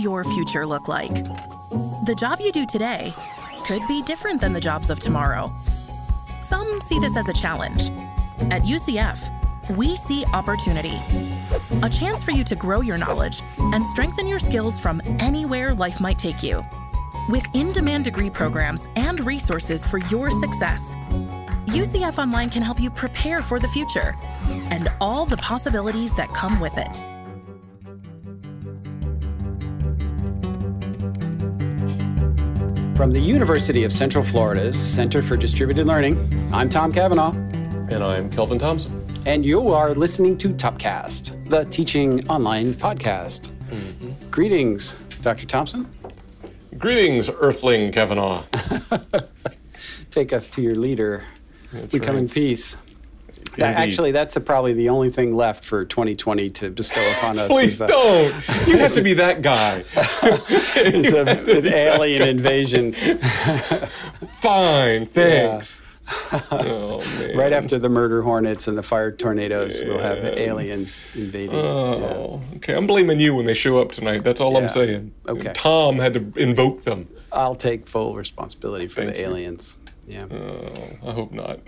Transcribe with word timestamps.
your 0.00 0.24
future 0.24 0.66
look 0.66 0.88
like? 0.88 1.14
The 2.06 2.14
job 2.16 2.40
you 2.40 2.50
do 2.52 2.64
today 2.64 3.12
could 3.66 3.86
be 3.86 4.02
different 4.02 4.40
than 4.40 4.52
the 4.52 4.60
jobs 4.60 4.88
of 4.88 4.98
tomorrow. 4.98 5.46
Some 6.40 6.80
see 6.80 6.98
this 6.98 7.16
as 7.16 7.28
a 7.28 7.34
challenge. 7.34 7.90
At 8.50 8.62
UCF, 8.62 9.76
we 9.76 9.96
see 9.96 10.24
opportunity. 10.32 11.00
A 11.82 11.88
chance 11.90 12.22
for 12.24 12.30
you 12.30 12.42
to 12.44 12.56
grow 12.56 12.80
your 12.80 12.96
knowledge 12.96 13.42
and 13.58 13.86
strengthen 13.86 14.26
your 14.26 14.38
skills 14.38 14.80
from 14.80 15.02
anywhere 15.20 15.74
life 15.74 16.00
might 16.00 16.18
take 16.18 16.42
you. 16.42 16.64
With 17.28 17.46
in 17.54 17.70
demand 17.70 18.04
degree 18.04 18.30
programs 18.30 18.88
and 18.96 19.20
resources 19.20 19.84
for 19.84 19.98
your 19.98 20.30
success, 20.30 20.96
UCF 21.66 22.18
Online 22.18 22.48
can 22.48 22.62
help 22.62 22.80
you 22.80 22.90
prepare 22.90 23.42
for 23.42 23.60
the 23.60 23.68
future 23.68 24.16
and 24.70 24.88
all 25.00 25.26
the 25.26 25.36
possibilities 25.36 26.14
that 26.14 26.32
come 26.32 26.58
with 26.58 26.76
it. 26.78 27.09
From 33.00 33.12
the 33.12 33.18
University 33.18 33.84
of 33.84 33.94
Central 33.94 34.22
Florida's 34.22 34.78
Center 34.78 35.22
for 35.22 35.34
Distributed 35.34 35.86
Learning, 35.86 36.18
I'm 36.52 36.68
Tom 36.68 36.92
Cavanagh. 36.92 37.30
And 37.90 38.04
I'm 38.04 38.28
Kelvin 38.28 38.58
Thompson. 38.58 39.02
And 39.24 39.42
you 39.42 39.72
are 39.72 39.94
listening 39.94 40.36
to 40.36 40.50
Topcast, 40.52 41.48
the 41.48 41.64
teaching 41.64 42.28
online 42.28 42.74
podcast. 42.74 43.54
Mm-hmm. 43.70 44.30
Greetings, 44.30 44.98
Dr. 45.22 45.46
Thompson. 45.46 45.90
Greetings, 46.76 47.30
Earthling 47.30 47.90
Cavanagh. 47.90 48.42
Take 50.10 50.34
us 50.34 50.46
to 50.48 50.60
your 50.60 50.74
leader. 50.74 51.24
That's 51.72 51.94
we 51.94 52.00
right. 52.00 52.06
come 52.06 52.16
in 52.18 52.28
peace. 52.28 52.76
That, 53.56 53.76
actually, 53.76 54.12
that's 54.12 54.36
a, 54.36 54.40
probably 54.40 54.72
the 54.72 54.88
only 54.88 55.10
thing 55.10 55.34
left 55.34 55.64
for 55.64 55.84
2020 55.84 56.50
to 56.50 56.70
bestow 56.70 57.10
upon 57.12 57.38
us. 57.38 57.48
Please 57.48 57.78
don't. 57.78 58.34
You 58.66 58.78
have 58.78 58.94
to 58.94 59.02
be 59.02 59.14
that 59.14 59.42
guy. 59.42 59.84
it's 59.96 61.12
a, 61.12 61.28
an 61.28 61.66
alien 61.66 62.22
invasion. 62.22 62.92
Fine, 64.28 65.06
thanks. 65.06 65.82
Yeah. 65.82 65.86
oh, 66.50 67.32
right 67.36 67.52
after 67.52 67.78
the 67.78 67.88
murder 67.88 68.22
hornets 68.22 68.66
and 68.66 68.76
the 68.76 68.82
fire 68.82 69.12
tornadoes, 69.12 69.80
we'll 69.82 69.98
have 69.98 70.18
aliens 70.18 71.04
invading. 71.14 71.54
Oh, 71.54 72.40
yeah. 72.50 72.56
okay. 72.56 72.74
I'm 72.74 72.86
blaming 72.86 73.20
you 73.20 73.34
when 73.34 73.46
they 73.46 73.54
show 73.54 73.78
up 73.78 73.92
tonight. 73.92 74.24
That's 74.24 74.40
all 74.40 74.52
yeah. 74.52 74.58
I'm 74.58 74.68
saying. 74.68 75.14
Okay. 75.28 75.52
Tom 75.54 75.98
had 75.98 76.14
to 76.14 76.32
invoke 76.40 76.82
them. 76.84 77.08
I'll 77.32 77.54
take 77.54 77.86
full 77.86 78.16
responsibility 78.16 78.88
for 78.88 79.02
Thank 79.02 79.14
the 79.14 79.20
you. 79.20 79.28
Aliens. 80.10 80.32
Yeah. 80.32 80.38
Oh, 80.38 81.08
I 81.08 81.12
hope 81.12 81.32
not. 81.32 81.60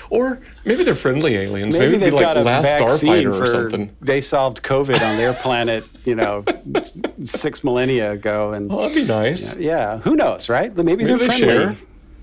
or 0.10 0.40
maybe 0.64 0.84
they're 0.84 0.94
friendly 0.94 1.36
aliens. 1.36 1.76
Maybe, 1.76 1.92
maybe 1.92 1.98
they've 1.98 2.12
be 2.12 2.16
like 2.16 2.24
got 2.24 2.36
a 2.36 2.42
Last 2.42 2.74
Starfighter 2.74 3.40
or 3.40 3.46
something. 3.46 3.96
They 4.00 4.20
solved 4.20 4.62
COVID 4.62 5.00
on 5.00 5.16
their 5.16 5.32
planet, 5.42 5.84
you 6.04 6.14
know, 6.14 6.44
six 7.22 7.64
millennia 7.64 8.12
ago, 8.12 8.52
and 8.52 8.68
well, 8.68 8.82
that'd 8.82 8.94
be 8.94 9.04
nice. 9.04 9.54
Yeah, 9.54 9.60
yeah. 9.60 9.98
who 9.98 10.16
knows, 10.16 10.48
right? 10.48 10.74
Maybe, 10.76 10.90
maybe 10.90 11.04
they're 11.04 11.18
they 11.18 11.26
friendly. 11.26 11.46
Share. 11.46 11.76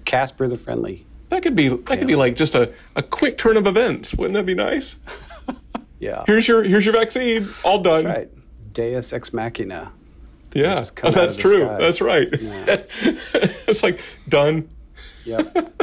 Casper 0.06 0.48
the 0.48 0.58
friendly. 0.58 1.06
That 1.30 1.42
could 1.44 1.56
be 1.56 1.70
that 1.70 1.98
could 1.98 2.08
be 2.08 2.16
like 2.16 2.36
just 2.36 2.56
a, 2.56 2.72
a 2.96 3.02
quick 3.02 3.38
turn 3.38 3.58
of 3.58 3.66
events. 3.66 4.14
Wouldn't 4.14 4.36
that 4.36 4.46
be 4.46 4.54
nice? 4.54 4.98
yeah. 6.00 6.24
Here's 6.28 6.48
your 6.48 6.64
here's 6.64 6.86
your 6.86 6.94
vaccine. 6.94 7.48
All 7.64 7.80
done. 7.80 8.04
That's 8.04 8.18
right. 8.18 8.30
Deus 8.74 9.14
ex 9.14 9.34
machina. 9.34 9.92
Yeah, 10.54 10.86
oh, 11.04 11.10
that's 11.10 11.36
true. 11.36 11.66
Sky. 11.66 11.78
That's 11.80 12.02
right. 12.02 12.28
Yeah. 12.40 12.84
it's 13.68 13.82
like 13.82 14.00
done. 14.30 14.70
Yep. 15.26 15.80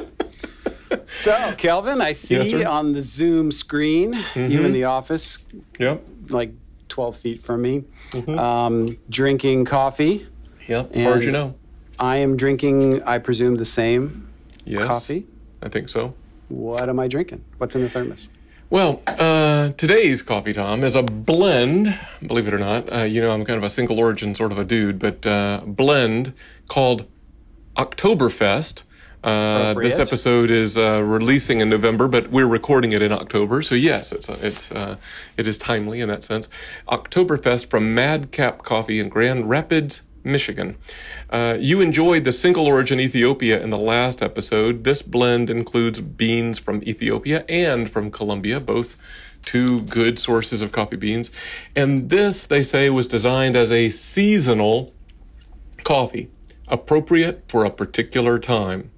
so, 1.18 1.54
Kelvin, 1.56 2.00
I 2.00 2.12
see 2.12 2.36
yes, 2.36 2.52
on 2.64 2.92
the 2.92 3.02
Zoom 3.02 3.52
screen, 3.52 4.14
mm-hmm. 4.14 4.50
you 4.50 4.64
in 4.64 4.72
the 4.72 4.84
office. 4.84 5.38
Yep. 5.78 6.04
Like 6.30 6.52
12 6.88 7.16
feet 7.16 7.42
from 7.42 7.62
me, 7.62 7.84
mm-hmm. 8.10 8.38
um, 8.38 8.98
drinking 9.08 9.64
coffee. 9.64 10.26
Yep. 10.68 10.92
As 10.92 11.04
far 11.04 11.14
as 11.14 11.24
you 11.24 11.32
know. 11.32 11.54
I 11.98 12.16
am 12.16 12.36
drinking, 12.36 13.02
I 13.02 13.18
presume, 13.18 13.56
the 13.56 13.64
same 13.64 14.28
yes, 14.64 14.84
coffee. 14.84 15.26
I 15.62 15.68
think 15.68 15.88
so. 15.88 16.14
What 16.48 16.88
am 16.88 16.98
I 16.98 17.08
drinking? 17.08 17.44
What's 17.58 17.74
in 17.74 17.82
the 17.82 17.90
thermos? 17.90 18.28
Well, 18.70 19.02
uh, 19.06 19.70
today's 19.70 20.22
coffee, 20.22 20.52
Tom, 20.52 20.84
is 20.84 20.94
a 20.94 21.02
blend. 21.02 21.92
Believe 22.24 22.46
it 22.46 22.54
or 22.54 22.58
not, 22.58 22.92
uh, 22.92 23.02
you 23.02 23.20
know 23.20 23.32
I'm 23.32 23.44
kind 23.44 23.58
of 23.58 23.64
a 23.64 23.70
single 23.70 23.98
origin 23.98 24.34
sort 24.34 24.52
of 24.52 24.58
a 24.58 24.64
dude, 24.64 24.98
but 24.98 25.26
uh, 25.26 25.62
blend 25.66 26.32
called 26.68 27.06
Oktoberfest. 27.76 28.84
Uh, 29.22 29.74
this 29.74 29.98
episode 29.98 30.50
is 30.50 30.78
uh, 30.78 31.02
releasing 31.02 31.60
in 31.60 31.68
November, 31.68 32.08
but 32.08 32.30
we're 32.30 32.48
recording 32.48 32.92
it 32.92 33.02
in 33.02 33.12
October. 33.12 33.60
So 33.60 33.74
yes, 33.74 34.12
it's 34.12 34.28
a, 34.28 34.46
it's 34.46 34.72
uh, 34.72 34.96
it 35.36 35.46
is 35.46 35.58
timely 35.58 36.00
in 36.00 36.08
that 36.08 36.22
sense. 36.22 36.48
Oktoberfest 36.88 37.68
from 37.68 37.94
Madcap 37.94 38.62
Coffee 38.62 38.98
in 38.98 39.10
Grand 39.10 39.48
Rapids, 39.48 40.02
Michigan. 40.24 40.76
Uh, 41.28 41.56
you 41.60 41.82
enjoyed 41.82 42.24
the 42.24 42.32
single 42.32 42.66
origin 42.66 42.98
Ethiopia 42.98 43.62
in 43.62 43.70
the 43.70 43.78
last 43.78 44.22
episode. 44.22 44.84
This 44.84 45.02
blend 45.02 45.50
includes 45.50 46.00
beans 46.00 46.58
from 46.58 46.82
Ethiopia 46.84 47.44
and 47.48 47.90
from 47.90 48.10
Colombia, 48.10 48.58
both 48.58 48.96
two 49.42 49.82
good 49.82 50.18
sources 50.18 50.62
of 50.62 50.72
coffee 50.72 50.96
beans. 50.96 51.30
And 51.76 52.08
this, 52.08 52.46
they 52.46 52.62
say, 52.62 52.90
was 52.90 53.06
designed 53.06 53.56
as 53.56 53.72
a 53.72 53.90
seasonal 53.90 54.92
coffee, 55.84 56.30
appropriate 56.68 57.44
for 57.48 57.64
a 57.64 57.70
particular 57.70 58.38
time. 58.38 58.90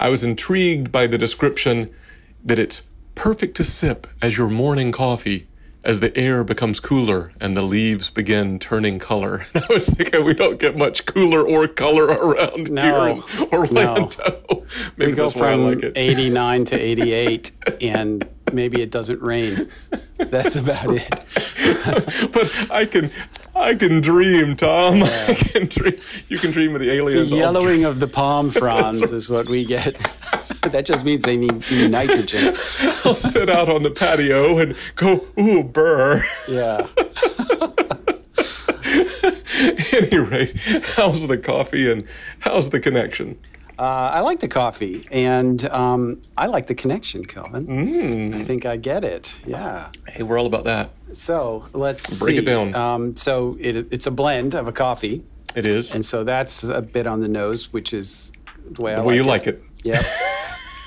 I 0.00 0.08
was 0.08 0.24
intrigued 0.24 0.90
by 0.90 1.06
the 1.06 1.18
description 1.18 1.90
that 2.46 2.58
it's 2.58 2.82
perfect 3.14 3.58
to 3.58 3.64
sip 3.64 4.06
as 4.22 4.36
your 4.36 4.48
morning 4.48 4.92
coffee 4.92 5.46
as 5.84 6.00
the 6.00 6.14
air 6.16 6.42
becomes 6.42 6.80
cooler 6.80 7.32
and 7.40 7.54
the 7.54 7.60
leaves 7.60 8.08
begin 8.08 8.58
turning 8.58 8.98
color. 8.98 9.44
I 9.54 9.66
was 9.68 9.86
thinking 9.88 10.24
we 10.24 10.32
don't 10.32 10.58
get 10.58 10.78
much 10.78 11.04
cooler 11.04 11.46
or 11.46 11.68
color 11.68 12.06
around 12.06 12.70
no, 12.70 12.82
here 12.82 13.18
in 13.42 13.48
Orlando. 13.52 14.08
No. 14.50 14.66
Maybe 14.96 15.12
we 15.12 15.16
go 15.16 15.28
from 15.28 15.74
like 15.74 15.92
89 15.94 16.64
to 16.66 16.76
88 16.76 17.50
and 17.82 18.26
maybe 18.52 18.82
it 18.82 18.90
doesn't 18.90 19.20
rain. 19.22 19.68
That's 20.18 20.56
about 20.56 20.96
it. 20.96 21.08
but 22.32 22.70
I 22.70 22.84
can 22.84 23.10
I 23.54 23.74
can 23.74 24.00
dream, 24.00 24.56
Tom. 24.56 24.98
Yeah. 24.98 25.26
I 25.28 25.34
can 25.34 25.66
dream. 25.66 25.96
You 26.28 26.38
can 26.38 26.50
dream 26.50 26.74
of 26.74 26.80
the 26.80 26.90
aliens. 26.90 27.30
The 27.30 27.36
yellowing 27.36 27.84
of 27.84 28.00
the 28.00 28.06
palm 28.06 28.50
fronds 28.60 29.00
is 29.00 29.28
what 29.28 29.48
we 29.48 29.64
get. 29.64 29.96
that 30.62 30.84
just 30.84 31.04
means 31.04 31.22
they 31.22 31.36
need, 31.36 31.70
need 31.70 31.90
nitrogen. 31.90 32.56
I'll 33.04 33.14
sit 33.14 33.50
out 33.50 33.68
on 33.68 33.82
the 33.82 33.90
patio 33.90 34.58
and 34.58 34.76
go, 34.96 35.26
ooh, 35.38 35.64
burr. 35.64 36.24
Yeah. 36.48 36.86
any 39.92 40.18
rate, 40.18 40.56
how's 40.96 41.26
the 41.26 41.38
coffee 41.38 41.90
and 41.90 42.06
how's 42.38 42.70
the 42.70 42.80
connection? 42.80 43.38
Uh, 43.80 44.10
I 44.12 44.20
like 44.20 44.40
the 44.40 44.48
coffee, 44.48 45.08
and 45.10 45.64
um, 45.70 46.20
I 46.36 46.48
like 46.48 46.66
the 46.66 46.74
connection, 46.74 47.24
Kelvin. 47.24 47.66
Mm. 47.66 48.34
I 48.34 48.42
think 48.42 48.66
I 48.66 48.76
get 48.76 49.04
it. 49.04 49.34
Yeah. 49.46 49.88
Hey, 50.06 50.22
we're 50.22 50.38
all 50.38 50.44
about 50.44 50.64
that. 50.64 50.90
So 51.12 51.64
let's 51.72 52.18
break 52.18 52.34
see. 52.34 52.38
it 52.42 52.44
down. 52.44 52.74
Um, 52.74 53.16
so 53.16 53.56
it, 53.58 53.90
it's 53.90 54.06
a 54.06 54.10
blend 54.10 54.54
of 54.54 54.68
a 54.68 54.72
coffee. 54.72 55.24
It 55.54 55.66
is, 55.66 55.94
and 55.94 56.04
so 56.04 56.24
that's 56.24 56.62
a 56.62 56.82
bit 56.82 57.06
on 57.06 57.20
the 57.20 57.28
nose, 57.28 57.72
which 57.72 57.94
is 57.94 58.32
the 58.70 58.84
way 58.84 58.94
the 58.94 59.00
I 59.00 59.04
way 59.04 59.22
like 59.22 59.24
you 59.24 59.30
like 59.30 59.46
it. 59.46 59.62
Yep. 59.84 60.04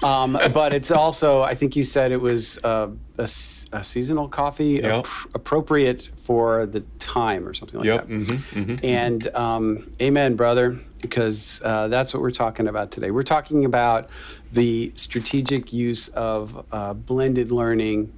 um, 0.04 0.38
but 0.54 0.74
it's 0.74 0.92
also, 0.92 1.42
I 1.42 1.56
think 1.56 1.76
you 1.76 1.84
said 1.84 2.12
it 2.12 2.22
was 2.22 2.64
uh, 2.64 2.90
a, 3.18 3.24
a, 3.24 3.84
seasonal 3.84 4.28
coffee, 4.28 4.82
yep. 4.84 5.06
ap- 5.06 5.36
appropriate 5.36 6.10
for 6.16 6.66
the 6.66 6.82
time 7.00 7.48
or 7.48 7.54
something 7.54 7.80
like 7.80 7.88
yep. 7.88 8.08
that. 8.08 8.14
Mm-hmm. 8.14 8.60
Mm-hmm. 8.60 8.86
And 8.86 9.36
um, 9.36 9.92
amen, 10.02 10.36
brother 10.36 10.80
because 11.04 11.62
uh, 11.66 11.90
that's 11.90 12.14
what 12.14 12.24
we're 12.24 12.32
talking 12.32 12.68
about 12.68 12.90
today. 12.90 13.12
We're 13.12 13.24
talking 13.24 13.66
about 13.66 14.10
the 14.54 14.92
strategic 14.96 15.74
use 15.74 16.08
of 16.08 16.66
uh, 16.72 16.94
blended 16.94 17.52
learning 17.52 18.12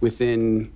within 0.00 0.72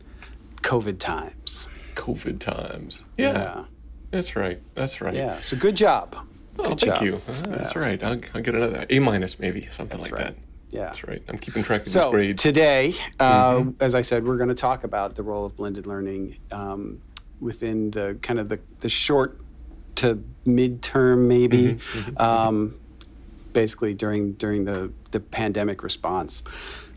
COVID 0.57 0.99
times. 0.99 1.71
COVID 1.95 2.39
times. 2.39 3.05
Yeah. 3.17 3.33
yeah. 3.33 3.65
That's 4.11 4.37
right. 4.37 4.61
That's 4.75 5.01
right. 5.01 5.15
Yeah. 5.15 5.41
So 5.41 5.57
good 5.57 5.75
job. 5.75 6.15
Oh, 6.59 6.69
good 6.69 6.81
thank 6.81 6.95
job. 6.97 7.03
you. 7.03 7.21
Uh, 7.27 7.57
that's 7.57 7.75
right. 7.75 8.01
I'll, 8.05 8.21
I'll, 8.35 8.43
get 8.43 8.55
another 8.55 8.85
A 8.91 8.99
minus, 8.99 9.41
maybe 9.41 9.63
something 9.71 10.01
that's 10.01 10.13
like 10.13 10.21
right. 10.21 10.35
that. 10.37 10.44
Yeah. 10.75 10.87
That's 10.87 11.07
right. 11.07 11.23
I'm 11.29 11.39
keeping 11.39 11.63
track 11.63 11.83
of 11.83 11.89
so 11.89 12.01
these 12.01 12.11
grades. 12.11 12.43
Today, 12.43 12.95
uh, 13.21 13.53
mm-hmm. 13.55 13.71
as 13.81 13.95
I 13.95 14.03
said, 14.03 14.27
we're 14.27 14.37
going 14.37 14.49
to 14.49 14.57
talk 14.57 14.83
about 14.83 15.15
the 15.15 15.23
role 15.23 15.45
of 15.45 15.57
blended 15.57 15.87
learning 15.87 16.39
um, 16.51 17.01
within 17.39 17.93
the 17.93 18.19
kind 18.23 18.41
of 18.41 18.49
the, 18.49 18.59
the 18.81 18.89
short 18.89 19.41
to 19.97 20.23
midterm, 20.45 21.29
maybe. 21.29 21.75
Mm-hmm, 21.75 22.01
mm-hmm, 22.01 22.21
um, 22.21 22.75
basically 23.53 23.95
during 23.95 24.33
during 24.33 24.65
the 24.65 24.91
the 25.13 25.21
pandemic 25.21 25.85
response, 25.85 26.43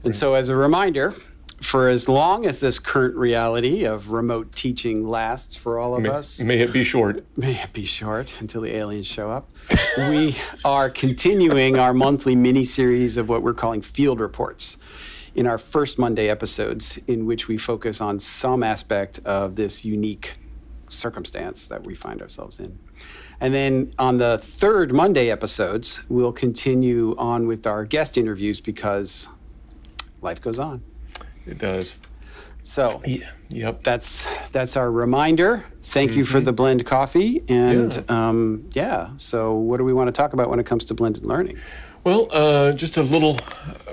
and 0.03 0.15
so 0.15 0.33
as 0.33 0.50
a 0.50 0.56
reminder. 0.56 1.13
For 1.62 1.88
as 1.88 2.07
long 2.07 2.45
as 2.45 2.59
this 2.59 2.77
current 2.77 3.15
reality 3.15 3.83
of 3.83 4.12
remote 4.12 4.54
teaching 4.54 5.07
lasts 5.07 5.56
for 5.56 5.80
all 5.80 5.95
of 5.95 6.04
may, 6.04 6.09
us, 6.09 6.39
may 6.39 6.59
it 6.59 6.71
be 6.71 6.83
short. 6.83 7.25
May 7.36 7.54
it 7.54 7.74
be 7.74 7.86
short 7.86 8.39
until 8.39 8.62
the 8.62 8.75
aliens 8.75 9.07
show 9.07 9.31
up. 9.31 9.50
we 9.98 10.38
are 10.63 10.89
continuing 10.89 11.77
our 11.77 11.94
monthly 11.94 12.36
mini 12.36 12.63
series 12.63 13.18
of 13.18 13.27
what 13.27 13.42
we're 13.42 13.56
calling 13.56 13.81
field 13.81 14.19
reports 14.19 14.77
in 15.36 15.45
our 15.48 15.57
first 15.57 16.00
Monday 16.00 16.30
episodes, 16.30 16.98
in 17.07 17.25
which 17.25 17.48
we 17.48 17.57
focus 17.57 18.01
on 18.01 18.19
some 18.19 18.63
aspect 18.63 19.19
of 19.25 19.56
this 19.56 19.83
unique 19.83 20.38
circumstance 20.89 21.68
that 21.68 21.86
we 21.86 21.95
find 21.95 22.21
ourselves 22.21 22.60
in. 22.60 22.77
And 23.39 23.53
then 23.53 23.94
on 24.00 24.18
the 24.18 24.38
third 24.38 24.94
Monday 24.94 25.30
episodes, 25.30 26.00
we'll 26.10 26.31
continue 26.31 27.15
on 27.18 27.45
with 27.45 27.68
our 27.68 27.86
guest 27.86 28.18
interviews 28.18 28.62
because 28.62 29.30
life 30.21 30.42
goes 30.42 30.60
on. 30.60 30.81
It 31.47 31.57
does. 31.57 31.95
So 32.63 33.01
Yeah. 33.05 33.29
Yep. 33.49 33.83
that's 33.83 34.27
that's 34.51 34.75
our 34.75 34.91
reminder. 34.91 35.63
Thank 35.81 36.15
you 36.15 36.25
for 36.25 36.41
the 36.41 36.51
blend 36.51 36.85
coffee, 36.85 37.41
and 37.47 37.91
Mm-hmm. 37.91 38.11
Yeah. 38.13 38.27
Um, 38.27 38.69
yeah. 38.73 39.09
So 39.15 39.53
what 39.53 39.77
do 39.77 39.85
we 39.85 39.94
want 39.94 40.09
to 40.09 40.11
talk 40.11 40.33
about 40.33 40.49
when 40.49 40.59
it 40.59 40.65
comes 40.65 40.85
to 40.85 40.94
blended 40.94 41.25
learning? 41.25 41.57
Well, 42.03 42.27
uh, 42.31 42.71
just 42.71 42.95
a 42.95 43.01
little 43.01 43.35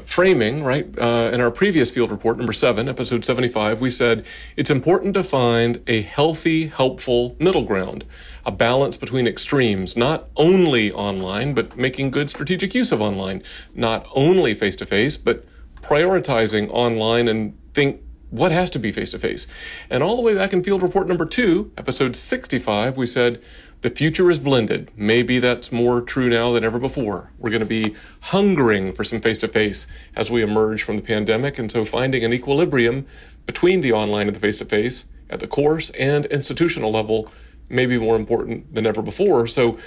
framing, 0.04 0.62
right? 0.62 0.86
Uh, 0.96 1.30
in 1.32 1.40
our 1.40 1.50
previous 1.50 1.90
field 1.90 2.12
report, 2.12 2.36
number 2.36 2.52
seven, 2.52 2.88
episode 2.88 3.24
75, 3.24 3.80
we 3.80 3.90
said 3.90 4.24
it's 4.56 4.70
important 4.70 5.14
to 5.14 5.24
find 5.24 5.82
a 5.88 6.02
healthy, 6.02 6.68
helpful 6.68 7.34
middle 7.40 7.62
ground, 7.64 8.04
a 8.46 8.52
balance 8.52 8.96
between 8.96 9.26
extremes, 9.26 9.96
not 9.96 10.28
only 10.36 10.92
online, 10.92 11.54
but 11.54 11.76
making 11.76 12.10
good 12.12 12.30
strategic 12.30 12.72
use 12.72 12.92
of 12.92 13.00
online, 13.00 13.42
not 13.74 14.06
only 14.14 14.54
face 14.54 14.76
to 14.76 14.86
face, 14.86 15.16
but 15.16 15.44
prioritizing 15.84 16.70
online 16.70 17.28
and 17.28 17.56
think 17.75 18.00
what 18.31 18.50
has 18.50 18.70
to 18.70 18.78
be 18.78 18.90
face 18.90 19.10
to 19.10 19.19
face. 19.19 19.46
And 19.90 20.02
all 20.02 20.16
the 20.16 20.22
way 20.22 20.34
back 20.34 20.52
in 20.52 20.64
field 20.64 20.82
report 20.82 21.06
number 21.06 21.26
two, 21.26 21.70
episode 21.78 22.16
65, 22.16 22.96
we 22.96 23.06
said 23.06 23.42
the 23.82 23.90
future 23.90 24.31
is 24.31 24.38
blended. 24.38 24.90
Maybe 24.96 25.38
that's 25.38 25.70
more 25.70 26.00
true 26.00 26.31
now 26.31 26.52
than 26.52 26.64
ever 26.64 26.78
before. 26.78 27.31
We're 27.38 27.50
going 27.50 27.60
to 27.60 27.66
be 27.66 27.94
hungering 28.20 28.92
for 28.92 29.04
some 29.04 29.20
face 29.20 29.38
to 29.40 29.48
face 29.48 29.86
as 30.16 30.31
we 30.31 30.42
emerge 30.42 30.82
from 30.82 30.96
the 30.96 31.02
pandemic. 31.02 31.58
And 31.58 31.70
so 31.70 31.84
finding 31.84 32.25
an 32.25 32.32
equilibrium 32.32 33.06
between 33.46 33.82
the 33.82 33.92
online 33.92 34.26
and 34.26 34.34
the 34.34 34.40
face 34.40 34.58
to 34.58 34.64
face 34.64 35.06
at 35.31 35.38
the 35.38 35.46
course 35.46 35.90
and 35.90 36.25
institutional 36.26 36.90
level 36.90 37.31
may 37.69 37.86
be 37.86 37.98
more 37.98 38.16
important 38.16 38.75
than 38.75 38.86
ever 38.86 39.02
before. 39.02 39.46
So 39.46 39.78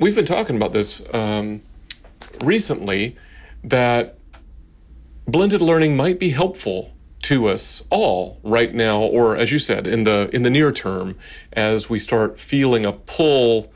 we've 0.00 0.16
been 0.16 0.26
talking 0.26 0.56
about 0.56 0.72
this 0.72 1.00
um, 1.14 1.62
recently 2.42 3.16
that 3.64 4.17
blended 5.28 5.60
learning 5.60 5.94
might 5.94 6.18
be 6.18 6.30
helpful 6.30 6.90
to 7.20 7.48
us 7.48 7.84
all 7.90 8.40
right 8.42 8.74
now 8.74 9.02
or 9.02 9.36
as 9.36 9.52
you 9.52 9.58
said 9.58 9.86
in 9.86 10.04
the 10.04 10.30
in 10.32 10.42
the 10.42 10.50
near 10.50 10.72
term 10.72 11.16
as 11.52 11.90
we 11.90 11.98
start 11.98 12.40
feeling 12.40 12.86
a 12.86 12.92
pull 12.92 13.70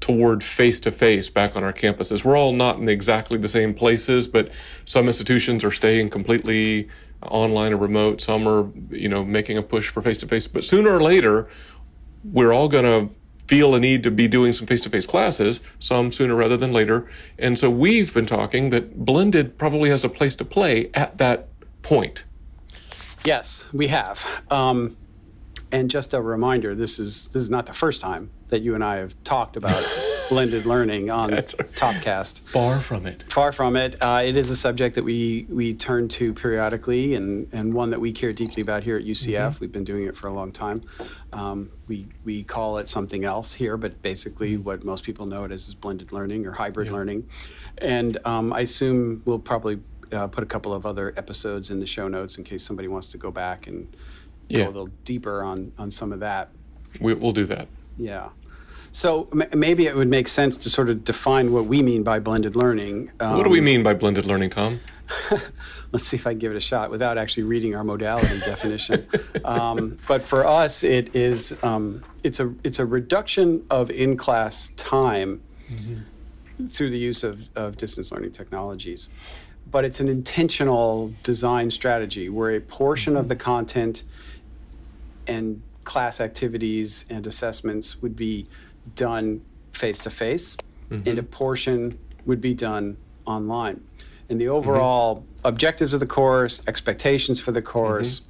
toward 0.00 0.44
face 0.44 0.78
to 0.80 0.92
face 0.92 1.28
back 1.28 1.56
on 1.56 1.64
our 1.64 1.72
campuses. 1.72 2.24
We're 2.24 2.36
all 2.36 2.52
not 2.52 2.76
in 2.76 2.88
exactly 2.88 3.38
the 3.38 3.48
same 3.48 3.72
places 3.72 4.28
but 4.28 4.50
some 4.84 5.06
institutions 5.06 5.64
are 5.64 5.70
staying 5.70 6.10
completely 6.10 6.88
online 7.22 7.72
or 7.72 7.78
remote. 7.78 8.20
Some 8.20 8.46
are 8.46 8.70
you 8.90 9.08
know 9.08 9.24
making 9.24 9.56
a 9.56 9.62
push 9.62 9.88
for 9.88 10.02
face 10.02 10.18
to 10.18 10.26
face 10.26 10.46
but 10.46 10.62
sooner 10.62 10.90
or 10.90 11.00
later 11.00 11.48
we're 12.22 12.52
all 12.52 12.68
going 12.68 12.84
to 12.84 13.14
feel 13.48 13.74
a 13.74 13.80
need 13.80 14.02
to 14.02 14.10
be 14.10 14.28
doing 14.28 14.52
some 14.52 14.66
face-to-face 14.66 15.06
classes 15.06 15.60
some 15.78 16.12
sooner 16.12 16.36
rather 16.36 16.56
than 16.56 16.72
later 16.72 17.10
and 17.38 17.58
so 17.58 17.68
we've 17.68 18.14
been 18.14 18.26
talking 18.26 18.68
that 18.68 19.04
blended 19.04 19.56
probably 19.58 19.90
has 19.90 20.04
a 20.04 20.08
place 20.08 20.36
to 20.36 20.44
play 20.44 20.90
at 20.94 21.18
that 21.18 21.48
point 21.82 22.24
Yes, 23.24 23.68
we 23.72 23.88
have. 23.88 24.26
Um, 24.50 24.96
and 25.70 25.90
just 25.90 26.14
a 26.14 26.20
reminder: 26.20 26.74
this 26.74 26.98
is 26.98 27.28
this 27.28 27.42
is 27.42 27.50
not 27.50 27.66
the 27.66 27.74
first 27.74 28.00
time 28.00 28.30
that 28.48 28.60
you 28.60 28.74
and 28.74 28.82
I 28.82 28.96
have 28.96 29.14
talked 29.24 29.56
about 29.56 29.84
blended 30.28 30.66
learning 30.66 31.10
on 31.10 31.30
That's 31.30 31.54
right. 31.58 31.68
Topcast. 31.72 32.40
far 32.40 32.80
from 32.80 33.06
it 33.06 33.24
Far 33.30 33.52
from 33.52 33.76
it. 33.76 33.96
Uh, 34.02 34.22
it 34.24 34.36
is 34.36 34.50
a 34.50 34.56
subject 34.56 34.94
that 34.96 35.04
we 35.04 35.46
we 35.48 35.74
turn 35.74 36.08
to 36.08 36.32
periodically, 36.34 37.14
and 37.14 37.48
and 37.52 37.74
one 37.74 37.90
that 37.90 38.00
we 38.00 38.12
care 38.12 38.32
deeply 38.32 38.62
about 38.62 38.82
here 38.84 38.96
at 38.96 39.04
UCF. 39.04 39.60
We've 39.60 39.72
been 39.72 39.84
doing 39.84 40.04
it 40.06 40.16
for 40.16 40.26
a 40.28 40.32
long 40.32 40.52
time. 40.52 40.80
Um, 41.32 41.70
we 41.88 42.08
we 42.24 42.42
call 42.42 42.78
it 42.78 42.88
something 42.88 43.24
else 43.24 43.54
here, 43.54 43.76
but 43.76 44.02
basically 44.02 44.56
what 44.56 44.84
most 44.84 45.04
people 45.04 45.26
know 45.26 45.44
it 45.44 45.52
as 45.52 45.68
is 45.68 45.74
blended 45.74 46.12
learning 46.12 46.46
or 46.46 46.52
hybrid 46.52 46.92
learning. 46.92 47.28
And 47.78 48.18
um, 48.24 48.52
I 48.52 48.60
assume 48.60 49.22
we'll 49.24 49.38
probably 49.38 49.80
uh, 50.12 50.26
put 50.26 50.42
a 50.42 50.46
couple 50.46 50.72
of 50.72 50.84
other 50.86 51.12
episodes 51.16 51.70
in 51.70 51.80
the 51.80 51.86
show 51.86 52.08
notes 52.08 52.38
in 52.38 52.44
case 52.44 52.62
somebody 52.64 52.88
wants 52.88 53.06
to 53.08 53.18
go 53.18 53.30
back 53.30 53.66
and 53.66 53.88
Yeah. 54.48 54.64
go 54.64 54.64
a 54.64 54.72
little 54.72 54.90
deeper 55.04 55.44
on 55.44 55.72
on 55.78 55.90
some 55.90 56.12
of 56.12 56.20
that. 56.20 56.50
we, 57.00 57.14
we'll 57.14 57.32
do 57.32 57.44
that 57.46 57.68
Yeah. 57.98 58.30
So 58.92 59.28
m- 59.32 59.58
maybe 59.58 59.86
it 59.86 59.96
would 59.96 60.08
make 60.08 60.28
sense 60.28 60.56
to 60.58 60.70
sort 60.70 60.90
of 60.90 61.04
define 61.04 61.52
what 61.52 61.66
we 61.66 61.82
mean 61.82 62.02
by 62.02 62.20
blended 62.20 62.56
learning. 62.56 63.12
Um, 63.20 63.36
what 63.36 63.44
do 63.44 63.50
we 63.50 63.60
mean 63.60 63.82
by 63.82 63.94
blended 63.94 64.26
learning 64.26 64.50
tom 64.50 64.80
let's 65.92 66.04
see 66.04 66.16
if 66.16 66.26
I 66.26 66.32
can 66.32 66.38
give 66.38 66.52
it 66.52 66.56
a 66.56 66.60
shot 66.60 66.90
without 66.90 67.18
actually 67.18 67.44
reading 67.44 67.74
our 67.74 67.84
modality 67.84 68.38
definition. 68.44 69.06
Um, 69.44 69.98
but 70.06 70.22
for 70.22 70.46
us, 70.46 70.84
it 70.84 71.14
is 71.14 71.56
um, 71.62 72.04
it's 72.22 72.40
a 72.40 72.54
it's 72.64 72.78
a 72.78 72.86
reduction 72.86 73.64
of 73.70 73.90
in 73.90 74.16
class 74.16 74.70
time 74.76 75.42
through 76.68 76.90
the 76.90 76.98
use 76.98 77.22
of, 77.22 77.48
of 77.54 77.76
distance 77.76 78.10
learning 78.10 78.32
technologies. 78.32 79.08
But 79.70 79.84
it's 79.84 80.00
an 80.00 80.08
intentional 80.08 81.14
design 81.22 81.70
strategy 81.70 82.28
where 82.28 82.50
a 82.54 82.60
portion 82.60 83.16
of 83.16 83.28
the 83.28 83.36
content 83.36 84.02
and 85.26 85.62
class 85.84 86.20
activities 86.20 87.04
and 87.10 87.26
assessments 87.26 88.00
would 88.00 88.16
be 88.16 88.46
done 88.94 89.42
face 89.72 89.98
to 90.00 90.10
face, 90.10 90.56
and 90.90 91.18
a 91.18 91.22
portion 91.22 91.98
would 92.26 92.40
be 92.40 92.54
done 92.54 92.96
online. 93.26 93.82
And 94.30 94.40
the 94.40 94.48
overall 94.48 95.24
objectives 95.44 95.92
of 95.94 96.00
the 96.00 96.06
course, 96.06 96.62
expectations 96.66 97.40
for 97.40 97.52
the 97.52 97.62
course, 97.62 98.22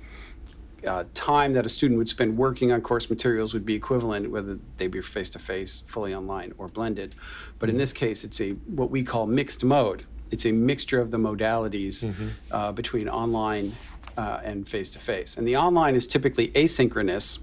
uh, 0.86 1.04
time 1.14 1.52
that 1.54 1.66
a 1.66 1.68
student 1.68 1.98
would 1.98 2.08
spend 2.08 2.36
working 2.36 2.70
on 2.72 2.80
course 2.80 3.10
materials 3.10 3.52
would 3.52 3.66
be 3.66 3.74
equivalent 3.74 4.30
whether 4.30 4.58
they 4.76 4.86
be 4.86 5.00
face 5.00 5.28
to 5.30 5.38
face, 5.38 5.82
fully 5.86 6.14
online, 6.14 6.52
or 6.58 6.68
blended. 6.68 7.14
But 7.58 7.68
in 7.68 7.78
this 7.78 7.92
case, 7.92 8.22
it's 8.24 8.40
a 8.40 8.50
what 8.50 8.90
we 8.90 9.02
call 9.02 9.26
mixed 9.26 9.64
mode. 9.64 10.04
It's 10.30 10.46
a 10.46 10.52
mixture 10.52 11.00
of 11.00 11.10
the 11.10 11.18
modalities 11.18 12.04
uh, 12.52 12.72
between 12.72 13.08
online 13.08 13.74
uh, 14.16 14.40
and 14.44 14.68
face 14.68 14.90
to 14.90 14.98
face. 14.98 15.36
And 15.36 15.46
the 15.46 15.56
online 15.56 15.94
is 15.94 16.06
typically 16.06 16.48
asynchronous, 16.48 17.38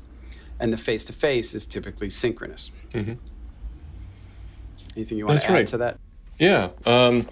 and 0.60 0.72
the 0.72 0.78
face 0.78 1.04
to 1.06 1.13
face 1.13 1.54
is 1.54 1.66
typically 1.66 2.10
synchronous. 2.10 2.72
Anything 4.96 5.18
you 5.18 5.25
want 5.25 5.36
That's 5.36 5.46
to 5.46 5.52
add 5.52 5.56
right. 5.56 5.68
to 5.68 5.78
that? 5.78 6.00
Yeah, 6.40 6.69
um, 6.86 7.28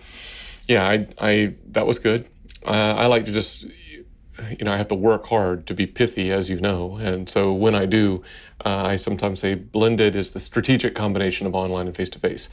yeah, 0.68 0.88
I, 0.88 1.08
I, 1.20 1.56
that 1.72 1.86
was 1.86 2.00
good. 2.00 2.26
Uh, 2.66 2.94
I 2.98 3.06
like 3.08 3.26
to 3.26 3.32
just, 3.32 3.64
you 3.64 4.64
know, 4.64 4.72
I 4.72 4.78
have 4.78 4.88
to 4.90 4.96
work 4.96 5.26
hard 5.26 5.68
to 5.68 5.74
be 5.74 5.86
pithy, 5.86 6.32
as 6.32 6.50
you 6.50 6.60
know, 6.60 6.98
and 6.98 7.30
so 7.30 7.54
when 7.54 7.76
I 7.76 7.86
do, 7.86 8.24
uh, 8.66 8.84
I 8.86 8.96
sometimes 8.96 9.42
say 9.42 9.56
blended 9.56 10.16
is 10.16 10.32
the 10.32 10.40
strategic 10.40 10.96
combination 10.96 11.48
of 11.48 11.56
online 11.56 11.88
and 11.88 11.96
face 11.96 12.10
to 12.10 12.20
face. 12.20 12.50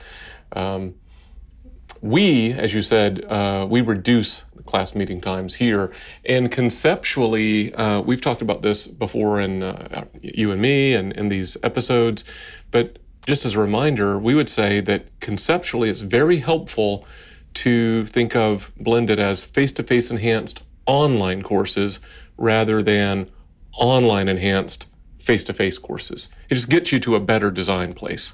We, 2.03 2.53
as 2.53 2.73
you 2.73 2.83
said, 2.83 3.25
uh, 3.27 3.67
we 3.69 3.83
reduce 3.83 4.45
class 4.65 4.95
meeting 4.95 5.21
times 5.21 5.55
here, 5.55 5.93
and 6.25 6.51
conceptually, 6.51 7.75
uh, 7.75 8.01
we've 8.01 8.21
talked 8.21 8.41
about 8.41 8.63
this 8.63 8.87
before 8.87 9.41
in 9.41 9.63
uh, 9.63 10.05
you 10.23 10.51
and 10.53 10.63
me 10.63 10.95
and 10.95 11.13
in 11.13 11.29
these 11.29 11.57
episodes, 11.63 12.25
but 12.71 12.99
just 13.27 13.45
as 13.45 13.55
a 13.55 13.61
reminder, 13.61 14.19
we 14.19 14.35
would 14.35 14.49
say 14.49 14.81
that 14.81 15.21
conceptually 15.21 15.91
it's 15.91 16.01
very 16.01 16.39
helpful 16.39 17.07
to 17.55 18.07
think 18.07 18.35
of 18.35 18.73
blended 18.79 19.19
as 19.19 19.45
face 19.45 19.73
to 19.73 19.83
face 19.83 20.11
enhanced 20.11 20.63
online 20.87 21.43
courses 21.43 21.99
rather 22.39 22.83
than 22.83 23.29
online 23.75 24.29
enhanced 24.29 24.87
face 25.19 25.45
to 25.45 25.53
face 25.53 25.79
courses. 25.79 26.29
It 26.49 26.55
just 26.55 26.71
gets 26.71 26.93
you 26.93 27.01
to 27.01 27.17
a 27.17 27.21
better 27.21 27.51
design 27.51 27.93
place. 27.93 28.33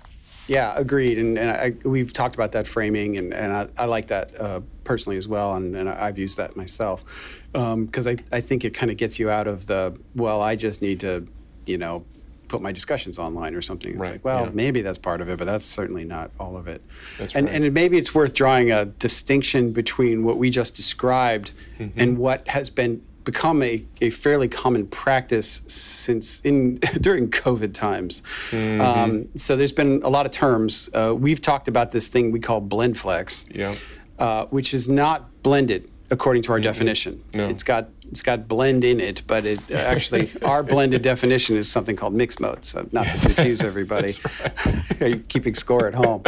Yeah, 0.49 0.73
agreed. 0.76 1.19
And, 1.19 1.38
and 1.38 1.50
I, 1.50 1.88
we've 1.88 2.12
talked 2.12 2.35
about 2.35 2.53
that 2.53 2.67
framing, 2.67 3.17
and, 3.17 3.35
and 3.35 3.53
I, 3.53 3.69
I 3.76 3.85
like 3.87 4.07
that 4.09 4.41
uh, 4.41 4.61
personally 4.85 5.17
as 5.17 5.26
well. 5.26 5.55
And, 5.55 5.75
and 5.75 5.88
I've 5.88 6.19
used 6.19 6.37
that 6.37 6.57
myself 6.57 7.05
because 7.53 8.07
I, 8.07 8.17
I 8.31 8.41
think 8.41 8.65
it 8.65 8.75
kind 8.75 8.91
of 8.91 8.97
gets 8.97 9.19
you 9.19 9.29
out 9.31 9.47
of 9.47 9.67
the, 9.67 9.99
well, 10.15 10.43
I 10.43 10.55
just 10.57 10.83
need 10.83 11.00
to, 11.00 11.26
you 11.67 11.79
know, 11.79 12.05
put 12.49 12.61
my 12.61 12.71
discussions 12.71 13.19
online 13.19 13.57
or 13.57 13.61
something. 13.62 13.91
It's 13.93 14.00
Right, 14.00 14.12
like, 14.12 14.25
well, 14.25 14.45
yeah. 14.45 14.50
maybe 14.55 14.83
that's 14.83 14.99
part 14.99 15.21
of 15.21 15.29
it, 15.29 15.37
but 15.37 15.47
that's 15.47 15.65
certainly 15.65 16.05
not 16.05 16.31
all 16.38 16.57
of 16.57 16.69
it. 16.69 16.85
That's 17.19 17.35
and, 17.35 17.49
right. 17.49 17.62
and 17.62 17.75
maybe 17.75 17.99
it's 17.99 18.15
worth 18.15 18.35
drawing 18.35 18.71
a 18.71 18.85
distinction 18.85 19.73
between 19.73 20.23
what 20.23 20.38
we 20.38 20.50
just 20.50 20.75
described 20.76 21.55
Mm-hmm. 21.79 22.00
and 22.00 22.19
what 22.19 22.47
has 22.49 22.71
been 22.71 23.03
become 23.26 23.61
a, 23.62 23.85
a 24.00 24.09
fairly 24.09 24.47
common 24.49 24.87
practice 24.87 25.61
since 25.66 26.40
in 26.40 26.76
during 27.00 27.28
COVID 27.28 27.75
times. 27.75 28.23
Mm-hmm. 28.50 28.80
Um, 28.80 29.28
so 29.37 29.56
there's 29.56 29.73
been 29.73 30.00
a 30.02 30.09
lot 30.09 30.25
of 30.25 30.33
terms. 30.33 30.88
Uh, 30.95 31.12
we've 31.14 31.42
talked 31.42 31.68
about 31.68 31.90
this 31.90 32.09
thing 32.09 32.30
we 32.30 32.40
call 32.40 32.62
BlendFlex, 32.62 33.54
Yeah. 33.54 33.75
uh, 34.18 34.47
which 34.47 34.73
is 34.73 34.88
not 34.88 35.42
blended 35.42 35.90
according 36.11 36.42
to 36.45 36.52
our 36.52 36.61
definition. 36.61 37.23
No. 37.35 37.49
It's 37.49 37.64
got 37.64 37.88
it's 38.10 38.22
got 38.22 38.48
blend 38.48 38.84
in 38.84 39.00
it, 39.00 39.22
but 39.26 39.44
it 39.44 39.70
uh, 39.70 39.75
actually 39.75 40.30
our 40.42 40.62
blended 40.62 41.02
definition 41.02 41.56
is 41.56 41.70
something 41.70 41.96
called 41.96 42.16
mixed 42.16 42.40
mode. 42.40 42.64
So 42.64 42.88
not 42.92 43.06
to 43.06 43.18
confuse 43.18 43.62
everybody, 43.62 44.14
are 45.00 45.08
you 45.08 45.18
keeping 45.20 45.54
score 45.54 45.86
at 45.86 45.94
home? 45.94 46.22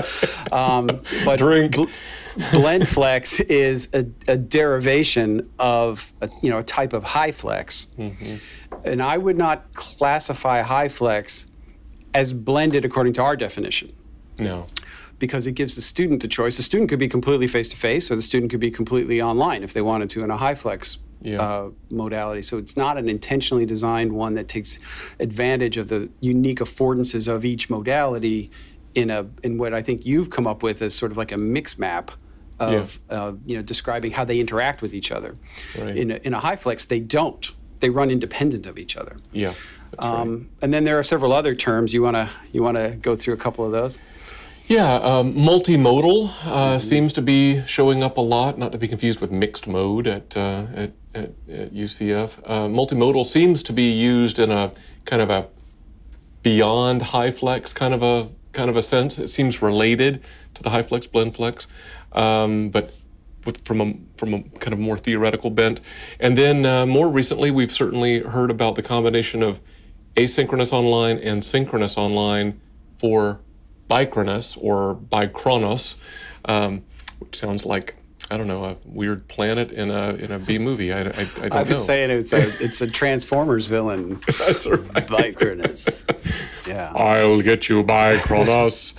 Um, 0.52 1.02
but 1.24 1.38
Drink. 1.38 1.74
bl- 1.74 1.84
BlendFlex 2.36 3.40
is 3.48 3.88
a, 3.92 4.06
a 4.28 4.36
derivation 4.36 5.50
of 5.58 6.12
a, 6.20 6.30
you 6.42 6.50
know 6.50 6.58
a 6.58 6.62
type 6.62 6.92
of 6.92 7.04
HyFlex, 7.04 7.86
and 8.84 9.02
I 9.02 9.18
would 9.18 9.36
not 9.36 9.72
classify 9.74 10.62
HyFlex 10.62 11.46
as 12.14 12.32
blended 12.32 12.84
according 12.84 13.12
to 13.14 13.22
our 13.22 13.36
definition. 13.36 13.90
No. 14.38 14.66
Because 15.18 15.48
it 15.48 15.52
gives 15.52 15.74
the 15.74 15.82
student 15.82 16.22
the 16.22 16.28
choice. 16.28 16.56
The 16.56 16.62
student 16.62 16.90
could 16.90 17.00
be 17.00 17.08
completely 17.08 17.48
face 17.48 17.68
to 17.70 17.76
face, 17.76 18.08
or 18.08 18.14
the 18.14 18.22
student 18.22 18.52
could 18.52 18.60
be 18.60 18.70
completely 18.70 19.20
online 19.20 19.64
if 19.64 19.72
they 19.72 19.82
wanted 19.82 20.08
to 20.10 20.22
in 20.22 20.30
a 20.30 20.38
HyFlex 20.38 20.98
Yeah. 21.20 21.42
uh, 21.42 21.70
modality. 21.90 22.42
So 22.42 22.58
it's 22.58 22.76
not 22.76 22.96
an 22.96 23.08
intentionally 23.08 23.66
designed 23.66 24.12
one 24.12 24.34
that 24.34 24.46
takes 24.46 24.78
advantage 25.18 25.76
of 25.76 25.88
the 25.88 26.08
unique 26.20 26.60
affordances 26.60 27.26
of 27.26 27.44
each 27.44 27.68
modality 27.68 28.50
in 28.94 29.10
a 29.10 29.26
in 29.42 29.58
what 29.58 29.74
I 29.74 29.82
think 29.82 30.06
you've 30.06 30.30
come 30.30 30.46
up 30.46 30.62
with 30.62 30.80
as 30.82 30.94
sort 30.94 31.12
of 31.12 31.18
like 31.18 31.32
a 31.32 31.36
mix 31.36 31.78
map 31.78 32.10
of 32.58 32.98
uh, 33.10 33.32
you 33.46 33.56
know 33.56 33.62
describing 33.62 34.12
how 34.12 34.24
they 34.24 34.40
interact 34.40 34.82
with 34.82 34.94
each 34.94 35.12
other. 35.12 35.34
Right. 35.78 35.96
In 35.96 36.10
a, 36.10 36.16
in 36.16 36.34
a 36.34 36.40
HyFlex, 36.40 36.88
they 36.88 37.00
don't. 37.00 37.50
They 37.80 37.90
run 37.90 38.10
independent 38.10 38.66
of 38.66 38.78
each 38.78 38.96
other. 38.96 39.16
Yeah. 39.32 39.54
That's 39.92 40.04
right. 40.06 40.20
Um, 40.20 40.50
and 40.60 40.74
then 40.74 40.84
there 40.84 40.98
are 40.98 41.02
several 41.02 41.32
other 41.32 41.54
terms. 41.54 41.94
You 41.94 42.02
wanna 42.02 42.30
you 42.52 42.62
wanna 42.62 42.96
go 42.96 43.16
through 43.16 43.34
a 43.34 43.38
couple 43.38 43.64
of 43.64 43.72
those? 43.72 43.98
Yeah, 44.68 44.96
um, 44.96 45.32
multimodal 45.32 46.30
uh, 46.44 46.78
seems 46.78 47.14
to 47.14 47.22
be 47.22 47.64
showing 47.64 48.02
up 48.02 48.18
a 48.18 48.20
lot, 48.20 48.58
not 48.58 48.72
to 48.72 48.78
be 48.78 48.86
confused 48.86 49.18
with 49.18 49.30
mixed 49.30 49.66
mode 49.66 50.06
at, 50.06 50.36
uh, 50.36 50.66
at, 50.74 50.92
at, 51.14 51.30
at 51.48 51.72
UCF. 51.72 52.38
Uh, 52.44 52.68
multimodal 52.68 53.24
seems 53.24 53.62
to 53.62 53.72
be 53.72 53.92
used 53.92 54.38
in 54.38 54.50
a 54.50 54.70
kind 55.06 55.22
of 55.22 55.30
a 55.30 55.48
beyond 56.42 57.00
HyFlex 57.00 57.74
kind 57.74 57.94
of 57.94 58.02
a 58.02 58.28
kind 58.52 58.68
of 58.68 58.76
a 58.76 58.82
sense. 58.82 59.18
It 59.18 59.28
seems 59.28 59.62
related 59.62 60.22
to 60.52 60.62
the 60.62 60.68
HyFlex 60.68 61.10
blend 61.10 61.34
flex, 61.34 61.66
um, 62.12 62.68
but 62.68 62.94
with, 63.46 63.66
from 63.66 63.80
a 63.80 63.94
from 64.18 64.34
a 64.34 64.42
kind 64.42 64.74
of 64.74 64.78
more 64.78 64.98
theoretical 64.98 65.48
bent. 65.48 65.80
And 66.20 66.36
then 66.36 66.66
uh, 66.66 66.84
more 66.84 67.10
recently, 67.10 67.50
we've 67.50 67.72
certainly 67.72 68.20
heard 68.20 68.50
about 68.50 68.74
the 68.74 68.82
combination 68.82 69.42
of 69.42 69.60
asynchronous 70.14 70.74
online 70.74 71.16
and 71.20 71.42
synchronous 71.42 71.96
online 71.96 72.60
for 72.98 73.40
Bichronous 73.88 74.56
or 74.60 74.94
Bichronous, 74.96 75.96
um, 76.44 76.82
which 77.20 77.36
sounds 77.38 77.64
like 77.66 77.94
I 78.30 78.36
don't 78.36 78.46
know 78.46 78.64
a 78.64 78.76
weird 78.84 79.26
planet 79.28 79.72
in 79.72 79.90
a 79.90 80.10
in 80.14 80.30
a 80.32 80.38
B 80.38 80.58
movie. 80.58 80.92
I, 80.92 81.00
I, 81.00 81.02
I 81.02 81.24
don't 81.24 81.52
I 81.52 81.60
was 81.60 81.70
know. 81.70 81.76
saying 81.78 82.10
it's 82.10 82.32
a 82.32 82.38
it's 82.62 82.80
a 82.80 82.86
Transformers 82.86 83.66
villain. 83.66 84.20
That's 84.38 84.66
right. 84.66 85.06
Bichronous. 85.06 86.04
Yeah. 86.66 86.92
I'll 86.94 87.40
get 87.40 87.68
you, 87.68 87.82
Bichronous. 87.82 88.94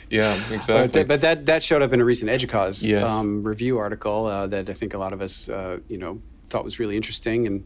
yeah, 0.10 0.38
But, 0.48 0.54
exactly. 0.54 1.00
that, 1.00 1.08
but 1.08 1.20
that 1.22 1.46
that 1.46 1.62
showed 1.62 1.82
up 1.82 1.92
in 1.92 2.00
a 2.00 2.04
recent 2.04 2.30
EDUCAUSE 2.30 2.82
Yes. 2.86 3.10
um, 3.12 3.42
review 3.42 3.78
article 3.78 4.26
uh, 4.26 4.46
that 4.48 4.68
I 4.68 4.72
think 4.74 4.94
a 4.94 4.98
lot 4.98 5.12
of 5.12 5.20
us, 5.22 5.48
uh, 5.48 5.78
you 5.88 5.98
know, 5.98 6.20
thought 6.48 6.64
was 6.64 6.78
really 6.78 6.96
interesting. 6.96 7.46
And 7.46 7.64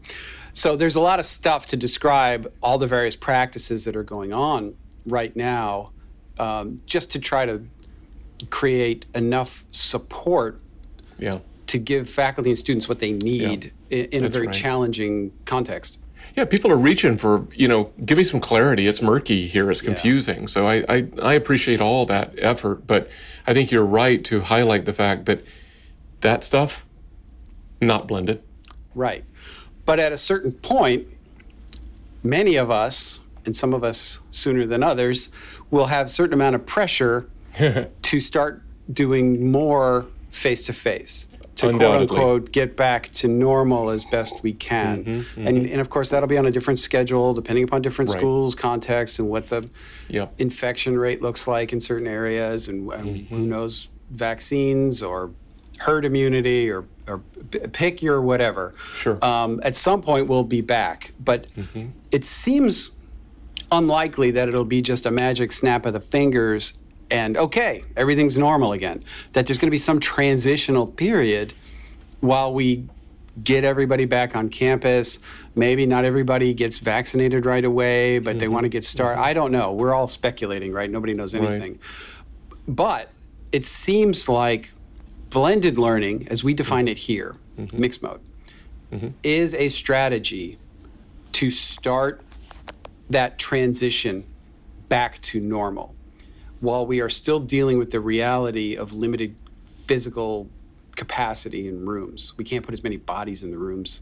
so 0.53 0.75
there's 0.75 0.95
a 0.95 1.01
lot 1.01 1.19
of 1.19 1.25
stuff 1.25 1.67
to 1.67 1.77
describe 1.77 2.51
all 2.61 2.77
the 2.77 2.87
various 2.87 3.15
practices 3.15 3.85
that 3.85 3.95
are 3.95 4.03
going 4.03 4.33
on 4.33 4.75
right 5.05 5.33
now, 5.35 5.91
um, 6.39 6.81
just 6.85 7.11
to 7.11 7.19
try 7.19 7.45
to 7.45 7.61
create 8.49 9.05
enough 9.13 9.65
support 9.71 10.59
yeah. 11.17 11.39
to 11.67 11.77
give 11.77 12.09
faculty 12.09 12.49
and 12.49 12.57
students 12.57 12.87
what 12.87 12.99
they 12.99 13.11
need 13.11 13.73
in, 13.89 14.05
in 14.05 14.25
a 14.25 14.29
very 14.29 14.47
right. 14.47 14.55
challenging 14.55 15.31
context. 15.45 15.99
Yeah, 16.35 16.45
people 16.45 16.71
are 16.71 16.77
reaching 16.77 17.17
for, 17.17 17.45
you 17.53 17.67
know, 17.67 17.91
give 18.05 18.17
me 18.17 18.23
some 18.23 18.39
clarity. 18.39 18.87
It's 18.87 19.01
murky 19.01 19.47
here. 19.47 19.69
It's 19.71 19.81
confusing. 19.81 20.47
So 20.47 20.67
I, 20.67 20.85
I, 20.87 21.07
I 21.21 21.33
appreciate 21.33 21.81
all 21.81 22.05
that 22.05 22.35
effort, 22.37 22.85
but 22.85 23.09
I 23.47 23.53
think 23.53 23.71
you're 23.71 23.85
right 23.85 24.23
to 24.25 24.39
highlight 24.39 24.85
the 24.85 24.93
fact 24.93 25.25
that 25.25 25.45
that 26.21 26.43
stuff, 26.43 26.85
not 27.81 28.07
blended. 28.07 28.43
Right. 28.93 29.23
But 29.85 29.99
at 29.99 30.11
a 30.11 30.17
certain 30.17 30.51
point, 30.51 31.07
many 32.21 32.55
of 32.57 32.69
us, 32.69 33.19
and 33.49 33.55
some 33.55 33.73
of 33.73 33.83
us 33.83 34.21
sooner 34.29 34.67
than 34.67 34.83
others, 34.83 35.29
will 35.71 35.87
have 35.87 36.05
a 36.05 36.09
certain 36.09 36.35
amount 36.35 36.53
of 36.55 36.65
pressure 36.67 37.27
to 38.03 38.19
start 38.19 38.61
doing 38.93 39.51
more 39.51 40.05
face 40.29 40.67
to 40.67 40.73
face. 40.73 41.25
To 41.55 41.73
quote 41.73 42.01
unquote 42.01 42.51
get 42.51 42.77
back 42.77 43.11
to 43.13 43.27
normal 43.27 43.89
as 43.89 44.05
best 44.05 44.43
we 44.43 44.53
can. 44.53 45.03
Mm-hmm, 45.03 45.47
And, 45.47 45.65
and 45.65 45.81
of 45.81 45.89
course, 45.89 46.11
that'll 46.11 46.29
be 46.29 46.37
on 46.37 46.45
a 46.45 46.51
different 46.51 46.77
schedule 46.79 47.33
depending 47.33 47.63
upon 47.65 47.81
different 47.81 48.11
Right. 48.11 48.19
schools, 48.19 48.53
contexts, 48.55 49.17
and 49.19 49.27
what 49.29 49.47
the 49.47 49.67
Yep. 50.09 50.35
infection 50.37 50.97
rate 50.97 51.21
looks 51.23 51.47
like 51.47 51.73
in 51.73 51.79
certain 51.81 52.07
areas, 52.07 52.67
and, 52.67 52.89
and 52.93 53.05
Mm-hmm. 53.07 53.35
who 53.35 53.41
knows, 53.41 53.89
vaccines 54.11 55.01
or 55.03 55.31
herd 55.79 56.05
immunity 56.05 56.69
or, 56.69 56.85
or 57.07 57.19
pick 57.73 58.01
your 58.01 58.21
whatever. 58.21 58.71
Sure. 58.95 59.17
Um, 59.23 59.59
at 59.63 59.75
some 59.75 60.01
point, 60.01 60.27
we'll 60.27 60.43
be 60.43 60.61
back, 60.61 61.11
but 61.19 61.47
Mm-hmm. 61.57 61.87
it 62.11 62.23
seems 62.23 62.91
unlikely 63.71 64.31
that 64.31 64.47
it'll 64.47 64.65
be 64.65 64.81
just 64.81 65.05
a 65.05 65.11
magic 65.11 65.51
snap 65.51 65.85
of 65.85 65.93
the 65.93 65.99
fingers 65.99 66.73
and 67.11 67.37
okay, 67.37 67.81
everything's 67.95 68.37
normal 68.37 68.71
again. 68.71 69.03
That 69.33 69.47
there's 69.47 69.57
going 69.57 69.67
to 69.67 69.71
be 69.71 69.79
some 69.79 69.99
transitional 69.99 70.85
period 70.85 71.53
while 72.19 72.53
we 72.53 72.87
get 73.43 73.63
everybody 73.63 74.05
back 74.05 74.35
on 74.35 74.49
campus. 74.49 75.19
Maybe 75.55 75.85
not 75.85 76.05
everybody 76.05 76.53
gets 76.53 76.77
vaccinated 76.77 77.45
right 77.45 77.65
away, 77.65 78.19
but 78.19 78.37
they 78.37 78.45
mm-hmm. 78.45 78.53
want 78.53 78.63
to 78.65 78.69
get 78.69 78.83
started. 78.83 79.19
I 79.19 79.33
don't 79.33 79.51
know. 79.51 79.73
We're 79.73 79.93
all 79.93 80.07
speculating, 80.07 80.73
right? 80.73 80.89
Nobody 80.89 81.13
knows 81.13 81.33
anything. 81.33 81.79
But 82.67 83.11
it 83.51 83.65
seems 83.65 84.29
like 84.29 84.71
blended 85.29 85.77
learning, 85.77 86.27
as 86.29 86.43
we 86.43 86.53
define 86.53 86.87
it 86.87 86.97
here, 86.97 87.35
mm-hmm. 87.57 87.79
mixed 87.79 88.03
mode, 88.03 88.21
mm-hmm. 88.91 89.09
is 89.23 89.53
a 89.55 89.69
strategy 89.69 90.57
to 91.33 91.49
start 91.49 92.21
that 93.09 93.37
transition 93.39 94.23
back 94.87 95.21
to 95.21 95.39
normal 95.39 95.95
while 96.59 96.85
we 96.85 96.99
are 96.99 97.09
still 97.09 97.39
dealing 97.39 97.77
with 97.77 97.91
the 97.91 97.99
reality 97.99 98.75
of 98.75 98.91
limited 98.93 99.35
physical 99.65 100.49
capacity 100.95 101.67
in 101.67 101.85
rooms. 101.85 102.33
We 102.37 102.43
can't 102.43 102.65
put 102.65 102.73
as 102.73 102.83
many 102.83 102.97
bodies 102.97 103.43
in 103.43 103.51
the 103.51 103.57
rooms 103.57 104.01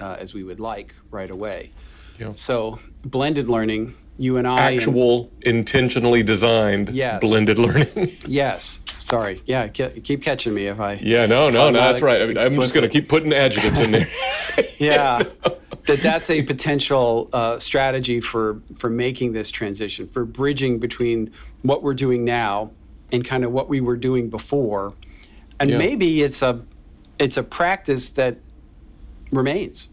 uh, 0.00 0.16
as 0.18 0.32
we 0.32 0.42
would 0.42 0.60
like 0.60 0.94
right 1.10 1.30
away. 1.30 1.70
Yeah. 2.18 2.32
So, 2.34 2.78
blended 3.04 3.48
learning, 3.48 3.94
you 4.18 4.38
and 4.38 4.46
I. 4.46 4.70
and- 4.70 4.80
Actual, 4.80 5.30
intentionally 5.42 6.22
designed 6.22 6.88
Yes. 6.90 7.20
blended 7.20 7.58
learning. 7.58 8.16
yes. 8.26 8.80
Sorry. 8.98 9.42
Yeah. 9.44 9.68
ke- 9.68 10.02
Keep 10.02 10.22
catching 10.22 10.54
me 10.54 10.66
if 10.68 10.80
I. 10.80 10.94
yeah, 11.02 11.26
no, 11.26 11.50
no, 11.50 11.70
no, 11.70 11.78
that's 11.80 12.00
right. 12.02 12.22
I 12.22 12.26
mean, 12.26 12.38
I'm 12.38 12.56
just 12.56 12.74
going 12.74 12.88
to 12.88 12.92
keep 12.92 13.08
putting 13.08 13.32
adjectives 13.32 13.78
in 13.80 13.90
there. 13.90 14.08
yeah 14.78 15.22
that 15.90 16.02
that's 16.02 16.30
a 16.30 16.42
potential 16.42 17.28
uh, 17.32 17.58
strategy 17.58 18.20
for 18.20 18.60
for 18.76 18.88
making 18.88 19.32
this 19.32 19.50
transition 19.50 20.06
for 20.06 20.24
bridging 20.24 20.78
between 20.78 21.32
what 21.62 21.82
we're 21.82 21.94
doing 21.94 22.24
now 22.24 22.70
and 23.10 23.24
kind 23.24 23.44
of 23.44 23.50
what 23.50 23.68
we 23.68 23.80
were 23.80 23.96
doing 23.96 24.30
before. 24.30 24.94
And 25.58 25.70
Yeah. 25.70 25.78
maybe 25.78 26.22
it's 26.22 26.42
a 26.42 26.64
it's 27.18 27.36
a 27.36 27.42
practice 27.42 28.10
that 28.10 28.38
remains. 29.32 29.88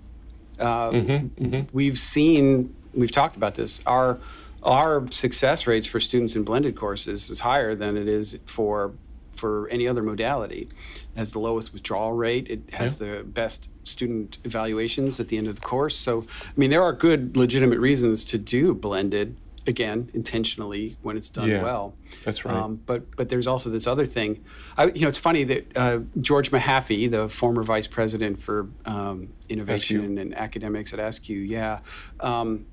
Uh, 0.60 0.92
Mm-hmm, 0.92 1.62
we've 1.74 1.98
seen 1.98 2.76
we've 2.94 3.12
talked 3.12 3.36
about 3.36 3.56
this. 3.56 3.82
Our 3.88 4.20
our 4.62 5.10
success 5.12 5.66
rates 5.66 5.88
for 5.88 6.00
students 6.00 6.36
in 6.36 6.44
blended 6.44 6.76
courses 6.76 7.30
is 7.32 7.40
higher 7.40 7.74
than 7.74 7.98
it 7.98 8.08
is 8.08 8.38
for 8.46 8.94
for 9.38 9.68
any 9.70 9.88
other 9.88 10.04
modality. 10.04 10.62
It 10.62 11.18
has 11.18 11.32
the 11.32 11.40
lowest 11.40 11.74
withdrawal 11.74 12.14
rate. 12.14 12.48
It 12.50 12.74
has 12.74 13.00
the 13.00 13.24
best 13.26 13.70
student 13.84 14.40
evaluations 14.44 15.20
at 15.20 15.30
the 15.30 15.38
end 15.38 15.48
of 15.48 15.56
the 15.56 15.62
course. 15.62 15.96
So 15.96 16.24
i 16.46 16.54
mean 16.56 16.70
there 16.70 16.84
are 16.84 16.94
good 16.94 17.38
legitimate 17.38 17.80
reasons 17.80 18.26
to 18.26 18.38
do 18.38 18.74
blended 18.74 19.38
again 19.68 20.10
intentionally 20.14 20.96
when 21.02 21.18
it's 21.18 21.30
done 21.30 21.50
Yeah, 21.50 21.62
well. 21.62 21.94
That's 22.24 22.46
right. 22.46 22.56
um, 22.56 22.82
but 22.86 23.16
but 23.16 23.30
there's 23.30 23.48
also 23.48 23.70
this 23.70 23.86
other 23.86 24.06
thing. 24.06 24.44
I, 24.78 24.86
you 24.86 25.02
know, 25.02 25.10
it's 25.10 25.18
funny 25.18 25.44
that 25.44 25.78
uh, 25.78 26.00
George 26.20 26.52
Mehaffy, 26.52 27.12
the 27.12 27.28
former 27.30 27.64
vice 27.64 27.88
president 27.88 28.42
for 28.42 28.70
um, 28.86 29.30
innovation 29.50 30.18
and 30.18 30.34
academics 30.36 30.94
at 30.94 31.00
AASCU, 31.00 31.48
yeah, 31.48 31.80
um, 32.22 32.66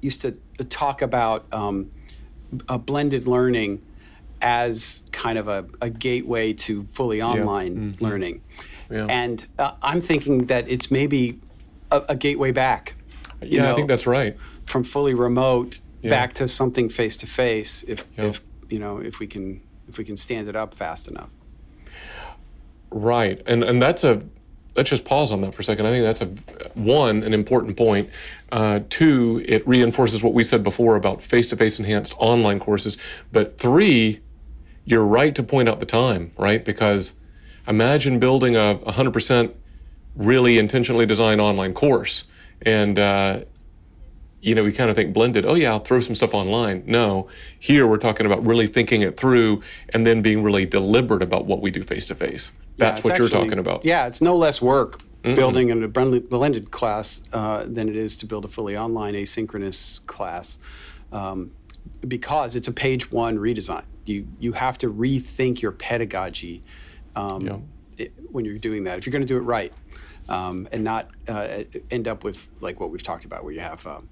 used 0.00 0.20
to 0.20 0.36
talk 0.68 1.02
about 1.02 1.52
um, 1.52 1.90
a 2.68 2.78
blended 2.78 3.26
learning 3.26 3.82
as 4.42 5.02
kind 5.12 5.38
of 5.38 5.48
a, 5.48 5.66
a 5.80 5.90
gateway 5.90 6.52
to 6.52 6.84
fully 6.84 7.22
online 7.22 7.96
learning. 8.00 8.42
Mm-hmm. 8.88 8.94
Yeah. 8.94 9.06
And 9.10 9.46
uh, 9.58 9.72
I'm 9.82 10.00
thinking 10.00 10.46
that 10.46 10.68
it's 10.68 10.90
maybe 10.90 11.40
a, 11.90 12.02
a 12.10 12.16
gateway 12.16 12.52
back. 12.52 12.94
you 13.42 13.60
yeah, 13.60 13.72
I 13.72 13.74
think 13.74 13.88
that's 13.88 14.06
right. 14.06 14.36
from 14.64 14.84
fully 14.84 15.14
remote 15.14 15.80
Yeah. 16.02 16.10
back 16.10 16.34
to 16.34 16.46
something 16.48 16.88
face 16.88 17.16
to 17.18 17.26
face 17.26 17.82
if 17.88 18.04
Yeah. 18.16 18.26
if 18.26 18.40
you 18.68 18.78
know 18.78 18.98
if 18.98 19.18
we 19.18 19.26
can 19.26 19.60
if 19.88 19.98
we 19.98 20.04
can 20.04 20.16
stand 20.16 20.48
it 20.48 20.56
up 20.56 20.74
fast 20.74 21.08
enough 21.08 21.30
Right, 22.90 23.42
and 23.46 23.64
and 23.64 23.82
that's 23.82 24.04
a 24.04 24.20
let's 24.76 24.90
just 24.90 25.04
pause 25.04 25.32
on 25.32 25.40
that 25.40 25.54
for 25.54 25.62
a 25.62 25.64
second. 25.64 25.86
I 25.86 25.90
think 25.90 26.04
that's 26.04 26.22
a 26.22 26.26
one 26.78 27.22
an 27.24 27.34
important 27.34 27.76
point. 27.76 28.10
Uh, 28.52 28.80
two, 28.88 29.42
it 29.46 29.66
reinforces 29.66 30.22
what 30.22 30.34
we 30.34 30.44
said 30.44 30.62
before 30.62 30.94
about 30.96 31.20
face-to-face 31.22 31.78
enhanced 31.80 32.14
online 32.18 32.60
courses. 32.60 32.96
But 33.32 33.58
three, 33.58 34.20
you're 34.86 35.04
right 35.04 35.34
to 35.34 35.42
point 35.42 35.68
out 35.68 35.80
the 35.80 35.86
time, 35.86 36.30
right? 36.38 36.64
Because 36.64 37.14
imagine 37.68 38.18
building 38.18 38.56
a 38.56 38.78
100% 38.86 39.52
really 40.14 40.58
intentionally 40.58 41.04
designed 41.04 41.40
online 41.40 41.74
course, 41.74 42.26
and 42.62 42.98
uh, 42.98 43.40
you 44.40 44.54
know, 44.54 44.62
we 44.62 44.72
kind 44.72 44.88
of 44.88 44.96
think 44.96 45.12
blended, 45.12 45.44
oh, 45.44 45.54
yeah, 45.54 45.72
I'll 45.72 45.80
throw 45.80 45.98
some 45.98 46.14
stuff 46.14 46.32
online. 46.32 46.84
No, 46.86 47.28
here 47.58 47.86
we're 47.86 47.98
talking 47.98 48.26
about 48.26 48.46
really 48.46 48.68
thinking 48.68 49.02
it 49.02 49.16
through 49.16 49.62
and 49.90 50.06
then 50.06 50.22
being 50.22 50.42
really 50.42 50.64
deliberate 50.64 51.22
about 51.22 51.46
what 51.46 51.60
we 51.60 51.72
do 51.72 51.82
face 51.82 52.06
to 52.06 52.14
face. 52.14 52.52
That's 52.76 53.00
Yeah, 53.00 53.10
what 53.10 53.18
you're 53.18 53.28
talking 53.28 53.58
about. 53.58 53.84
Yeah, 53.84 54.06
it's 54.06 54.20
no 54.20 54.36
less 54.36 54.62
work 54.62 55.00
building 55.34 55.72
a 55.72 55.88
blended, 55.88 56.30
blended 56.30 56.70
class 56.70 57.20
uh, 57.32 57.64
than 57.66 57.88
it 57.88 57.96
is 57.96 58.16
to 58.18 58.26
build 58.26 58.44
a 58.44 58.48
fully 58.48 58.76
online 58.76 59.14
asynchronous 59.14 60.06
class 60.06 60.58
um, 61.10 61.50
because 62.06 62.54
it's 62.54 62.68
a 62.68 62.72
page 62.72 63.10
one 63.10 63.38
redesign. 63.38 63.82
You, 64.08 64.26
you 64.38 64.52
have 64.52 64.78
to 64.78 64.92
rethink 64.92 65.60
your 65.62 65.72
pedagogy 65.72 66.62
um, 67.14 67.46
Yeah. 67.46 67.58
it, 67.98 68.12
when 68.30 68.44
you're 68.44 68.58
doing 68.58 68.84
that, 68.84 68.98
if 68.98 69.06
you're 69.06 69.12
going 69.12 69.22
to 69.22 69.28
do 69.28 69.36
it 69.36 69.42
right 69.42 69.72
um, 70.28 70.68
and 70.72 70.84
not 70.84 71.10
uh, 71.28 71.64
end 71.90 72.08
up 72.08 72.24
with 72.24 72.48
like 72.60 72.80
what 72.80 72.90
we've 72.90 73.02
talked 73.02 73.24
about, 73.24 73.44
where 73.44 73.52
you 73.52 73.60
have 73.60 73.86
um, 73.86 74.08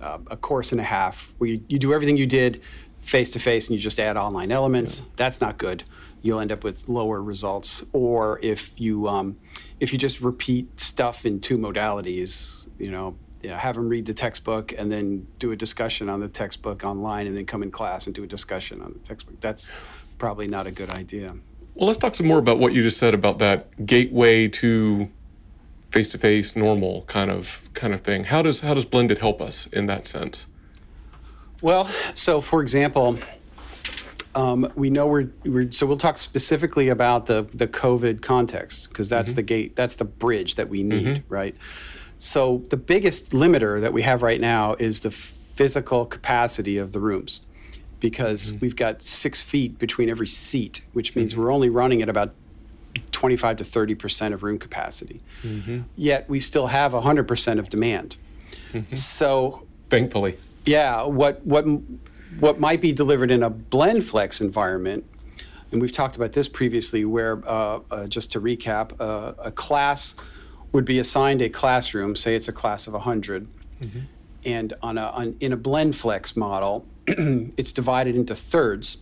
uh, 0.00 0.18
a 0.30 0.36
course 0.36 0.72
and 0.72 0.80
a 0.80 0.84
half 0.84 1.34
where 1.38 1.50
you, 1.50 1.64
you 1.68 1.78
do 1.78 1.92
everything 1.92 2.16
you 2.16 2.26
did 2.26 2.60
face 3.00 3.30
to 3.30 3.38
face 3.38 3.68
and 3.68 3.76
you 3.76 3.80
just 3.80 4.00
add 4.00 4.16
online 4.16 4.50
elements. 4.50 5.02
That's 5.16 5.40
not 5.40 5.56
good. 5.58 5.84
You'll 6.20 6.40
end 6.40 6.50
up 6.50 6.64
with 6.64 6.88
lower 6.88 7.22
results. 7.22 7.84
Or 7.92 8.40
if 8.42 8.80
you 8.80 9.06
um, 9.08 9.36
if 9.78 9.92
you 9.92 9.98
just 9.98 10.20
repeat 10.20 10.80
stuff 10.80 11.24
in 11.24 11.40
two 11.40 11.58
modalities, 11.58 12.66
you 12.78 12.90
know, 12.90 13.16
yeah, 13.42 13.58
have 13.58 13.76
them 13.76 13.88
read 13.88 14.06
the 14.06 14.14
textbook 14.14 14.72
and 14.76 14.90
then 14.90 15.26
do 15.38 15.52
a 15.52 15.56
discussion 15.56 16.08
on 16.08 16.20
the 16.20 16.28
textbook 16.28 16.84
online, 16.84 17.26
and 17.26 17.36
then 17.36 17.46
come 17.46 17.62
in 17.62 17.70
class 17.70 18.06
and 18.06 18.14
do 18.14 18.24
a 18.24 18.26
discussion 18.26 18.82
on 18.82 18.92
the 18.92 18.98
textbook. 19.00 19.40
That's 19.40 19.70
probably 20.18 20.48
not 20.48 20.66
a 20.66 20.70
good 20.70 20.90
idea. 20.90 21.34
Well, 21.74 21.86
let's 21.86 21.98
talk 21.98 22.14
some 22.16 22.26
more 22.26 22.38
about 22.38 22.58
what 22.58 22.72
you 22.72 22.82
just 22.82 22.98
said 22.98 23.14
about 23.14 23.38
that 23.38 23.86
gateway 23.86 24.48
to 24.48 25.08
face-to-face 25.90 26.56
normal 26.56 27.02
kind 27.04 27.30
of 27.30 27.62
kind 27.74 27.94
of 27.94 28.00
thing. 28.00 28.24
How 28.24 28.42
does 28.42 28.60
how 28.60 28.74
does 28.74 28.84
blended 28.84 29.18
help 29.18 29.40
us 29.40 29.66
in 29.68 29.86
that 29.86 30.06
sense? 30.06 30.46
Well, 31.62 31.88
so 32.14 32.40
for 32.40 32.60
example, 32.60 33.18
um, 34.34 34.70
we 34.74 34.90
know 34.90 35.06
we're, 35.06 35.30
we're 35.44 35.72
so 35.72 35.86
we'll 35.86 35.96
talk 35.96 36.18
specifically 36.18 36.88
about 36.88 37.26
the 37.26 37.46
the 37.54 37.68
COVID 37.68 38.22
context 38.22 38.88
because 38.88 39.08
that's 39.08 39.32
the 39.32 39.42
gate, 39.42 39.76
that's 39.76 39.96
the 39.96 40.04
bridge 40.04 40.56
that 40.56 40.68
we 40.68 40.82
need, 40.82 41.22
right? 41.28 41.56
So 42.18 42.62
the 42.70 42.76
biggest 42.76 43.30
limiter 43.30 43.80
that 43.80 43.92
we 43.92 44.02
have 44.02 44.22
right 44.22 44.40
now 44.40 44.74
is 44.78 45.00
the 45.00 45.10
physical 45.10 46.04
capacity 46.06 46.76
of 46.76 46.92
the 46.92 47.00
rooms, 47.00 47.40
because 48.00 48.52
we've 48.60 48.76
got 48.76 49.02
six 49.02 49.42
feet 49.42 49.78
between 49.78 50.08
every 50.08 50.26
seat, 50.26 50.82
which 50.92 51.14
means 51.16 51.36
we're 51.36 51.52
only 51.52 51.68
running 51.68 52.02
at 52.02 52.08
about 52.08 52.34
25 53.12 53.58
to 53.58 53.64
30 53.64 53.94
percent 53.94 54.34
of 54.34 54.42
room 54.42 54.58
capacity. 54.58 55.20
Yet 55.96 56.28
we 56.28 56.40
still 56.40 56.68
have 56.68 56.92
100 56.92 57.28
percent 57.28 57.60
of 57.60 57.68
demand. 57.68 58.16
So 58.94 59.66
Thankfully. 59.88 60.36
yeah, 60.66 61.04
what 61.04 61.44
what 61.46 61.64
what 62.40 62.60
might 62.60 62.80
be 62.80 62.92
delivered 62.92 63.30
in 63.30 63.42
a 63.42 63.50
BlendFlex 63.50 64.40
environment, 64.40 65.04
and 65.72 65.80
we've 65.80 65.92
talked 65.92 66.16
about 66.16 66.32
this 66.32 66.48
previously, 66.48 67.04
where 67.04 67.42
uh, 67.48 67.80
uh, 67.90 68.06
just 68.06 68.30
to 68.32 68.40
recap, 68.40 68.92
uh, 69.00 69.32
a 69.38 69.50
class 69.50 70.14
would 70.72 70.84
be 70.84 70.98
assigned 70.98 71.42
a 71.42 71.48
classroom. 71.48 72.16
Say 72.16 72.34
it's 72.34 72.48
a 72.48 72.52
class 72.52 72.86
of 72.86 72.92
100, 72.94 73.48
and 74.44 74.72
on 74.82 74.98
a 74.98 75.06
on, 75.06 75.36
in 75.40 75.52
a 75.52 75.56
BlendFlex 75.56 76.36
model, 76.36 76.86
it's 77.06 77.72
divided 77.72 78.16
into 78.16 78.34
thirds, 78.34 78.98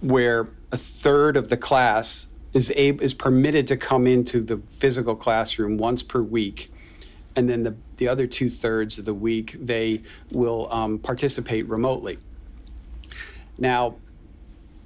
where 0.00 0.48
a 0.72 0.76
third 0.76 1.36
of 1.36 1.48
the 1.48 1.56
class 1.56 2.32
is 2.54 2.72
able, 2.76 3.02
is 3.02 3.14
permitted 3.14 3.66
to 3.68 3.76
come 3.76 4.06
into 4.06 4.40
the 4.40 4.58
physical 4.70 5.14
classroom 5.14 5.76
once 5.76 6.02
per 6.02 6.22
week 6.22 6.70
and 7.38 7.48
then 7.48 7.62
the, 7.62 7.76
the 7.98 8.08
other 8.08 8.26
two 8.26 8.50
thirds 8.50 8.98
of 8.98 9.04
the 9.04 9.14
week 9.14 9.52
they 9.52 10.02
will 10.32 10.66
um, 10.72 10.98
participate 10.98 11.68
remotely. 11.68 12.18
Now, 13.56 13.94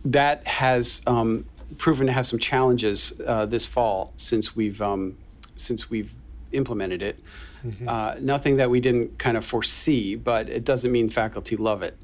that 0.04 0.46
has 0.46 1.00
um, 1.06 1.46
proven 1.78 2.08
to 2.08 2.12
have 2.12 2.26
some 2.26 2.38
challenges 2.38 3.14
uh, 3.26 3.46
this 3.46 3.64
fall 3.64 4.12
since 4.16 4.54
we've 4.54 4.82
um, 4.82 5.16
since 5.62 5.88
we've 5.90 6.12
implemented 6.52 7.02
it. 7.02 7.20
Uh, 7.86 8.16
nothing 8.20 8.56
that 8.56 8.68
we 8.70 8.80
didn't 8.80 9.18
kind 9.18 9.36
of 9.36 9.44
foresee, 9.44 10.16
but 10.16 10.48
it 10.48 10.64
doesn't 10.64 10.90
mean 10.90 11.08
faculty 11.08 11.56
love 11.56 11.82
it. 11.82 11.96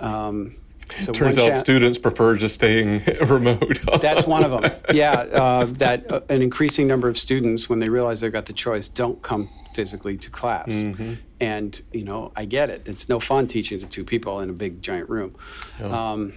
Um, 0.00 0.56
so 0.94 1.12
Turns 1.12 1.36
out 1.36 1.48
cha- 1.48 1.54
students 1.54 1.98
prefer 1.98 2.36
just 2.36 2.54
staying 2.54 3.02
remote. 3.28 3.78
that's 4.00 4.26
one 4.26 4.44
of 4.44 4.50
them. 4.50 4.72
Yeah, 4.92 5.12
uh, 5.12 5.64
that 5.64 6.10
uh, 6.10 6.20
an 6.28 6.42
increasing 6.42 6.86
number 6.86 7.08
of 7.08 7.18
students, 7.18 7.68
when 7.68 7.80
they 7.80 7.88
realize 7.88 8.20
they've 8.20 8.32
got 8.32 8.46
the 8.46 8.52
choice, 8.52 8.88
don't 8.88 9.20
come 9.20 9.50
physically 9.74 10.16
to 10.16 10.30
class. 10.30 10.72
Mm-hmm. 10.72 11.14
And 11.40 11.82
you 11.92 12.04
know, 12.04 12.32
I 12.36 12.44
get 12.44 12.70
it. 12.70 12.88
It's 12.88 13.08
no 13.08 13.20
fun 13.20 13.46
teaching 13.46 13.80
to 13.80 13.86
two 13.86 14.04
people 14.04 14.40
in 14.40 14.48
a 14.48 14.52
big 14.54 14.80
giant 14.80 15.10
room. 15.10 15.34
Um, 15.82 16.32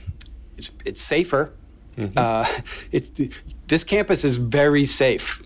it's 0.57 0.71
it's 0.83 1.01
safer. 1.01 1.53
Mm-hmm. 1.95 2.17
Uh, 2.17 2.61
it's 2.91 3.11
this 3.69 3.83
campus 3.83 4.25
is 4.25 4.37
very 4.37 4.85
safe. 4.85 5.41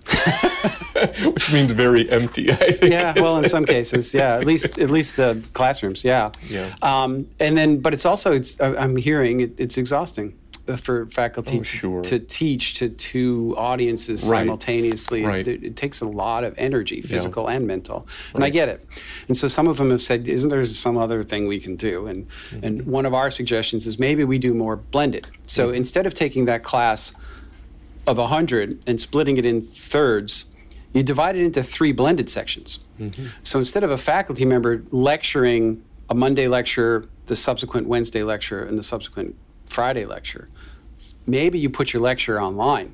which 1.26 1.52
means 1.52 1.72
very 1.72 2.10
empty. 2.10 2.52
I 2.52 2.72
think. 2.72 2.92
yeah, 2.94 3.14
well, 3.16 3.38
in 3.38 3.50
some 3.50 3.66
cases, 3.66 4.14
yeah. 4.14 4.38
At 4.38 4.46
least, 4.46 4.78
at 4.80 4.90
least 4.90 5.16
the 5.18 5.44
classrooms, 5.54 6.04
yeah. 6.04 6.30
Yeah. 6.48 6.74
Um, 6.82 7.28
and 7.40 7.58
then, 7.58 7.80
but 7.80 7.94
it's 7.94 8.06
also, 8.06 8.34
it's, 8.34 8.60
I'm 8.62 8.96
hearing 8.96 9.42
it, 9.42 9.54
it's 9.60 9.78
exhausting 9.78 10.38
for 10.78 11.08
faculty 11.08 11.58
Oh, 11.58 11.60
to, 11.60 11.64
sure. 11.66 12.02
to 12.04 12.20
teach 12.20 12.76
to 12.76 12.88
two 12.90 13.54
audiences 13.58 14.24
Right. 14.26 14.40
simultaneously. 14.40 15.26
Right. 15.26 15.46
It, 15.46 15.64
it 15.64 15.76
takes 15.76 16.00
a 16.02 16.06
lot 16.08 16.46
of 16.46 16.54
energy, 16.58 17.02
physical 17.02 17.50
and 17.50 17.68
mental, 17.68 18.08
and 18.34 18.46
I 18.46 18.50
get 18.50 18.70
it. 18.70 18.86
And 19.28 19.36
so 19.36 19.50
some 19.50 19.68
of 19.68 19.76
them 19.78 19.90
have 19.90 20.02
said, 20.02 20.26
"Isn't 20.30 20.50
there 20.50 20.64
some 20.64 20.98
other 20.98 21.22
thing 21.22 21.48
we 21.48 21.60
can 21.60 21.76
do?" 21.76 22.08
And 22.08 22.28
Mm-hmm. 22.52 22.66
and 22.66 22.86
one 22.86 23.06
of 23.06 23.14
our 23.14 23.30
suggestions 23.30 23.86
is 23.86 24.00
maybe 24.00 24.24
we 24.24 24.38
do 24.40 24.54
more 24.54 24.78
blended. 24.78 25.28
So 25.48 25.68
Mm-hmm. 25.68 25.76
instead 25.76 26.06
of 26.06 26.14
taking 26.14 26.46
that 26.46 26.64
class 26.64 27.12
of 28.06 28.18
100 28.18 28.84
and 28.88 29.00
splitting 29.00 29.38
it 29.38 29.46
in 29.46 29.62
thirds, 29.62 30.46
you 30.94 31.04
divide 31.04 31.36
it 31.36 31.44
into 31.44 31.64
three 31.64 31.92
blended 31.92 32.30
sections. 32.30 32.80
So 33.44 33.60
instead 33.60 33.84
of 33.84 33.92
a 33.92 33.98
faculty 33.98 34.46
member 34.46 34.84
lecturing 34.92 35.84
a 36.10 36.14
Monday 36.16 36.48
lecture, 36.48 37.06
the 37.26 37.36
subsequent 37.36 37.88
Wednesday 37.88 38.24
lecture, 38.24 38.64
and 38.64 38.78
the 38.78 38.84
subsequent 38.84 39.36
Friday 39.66 40.06
lecture, 40.06 40.48
maybe 41.26 41.58
you 41.58 41.70
put 41.70 41.94
your 41.94 42.02
lecture 42.02 42.42
online 42.42 42.94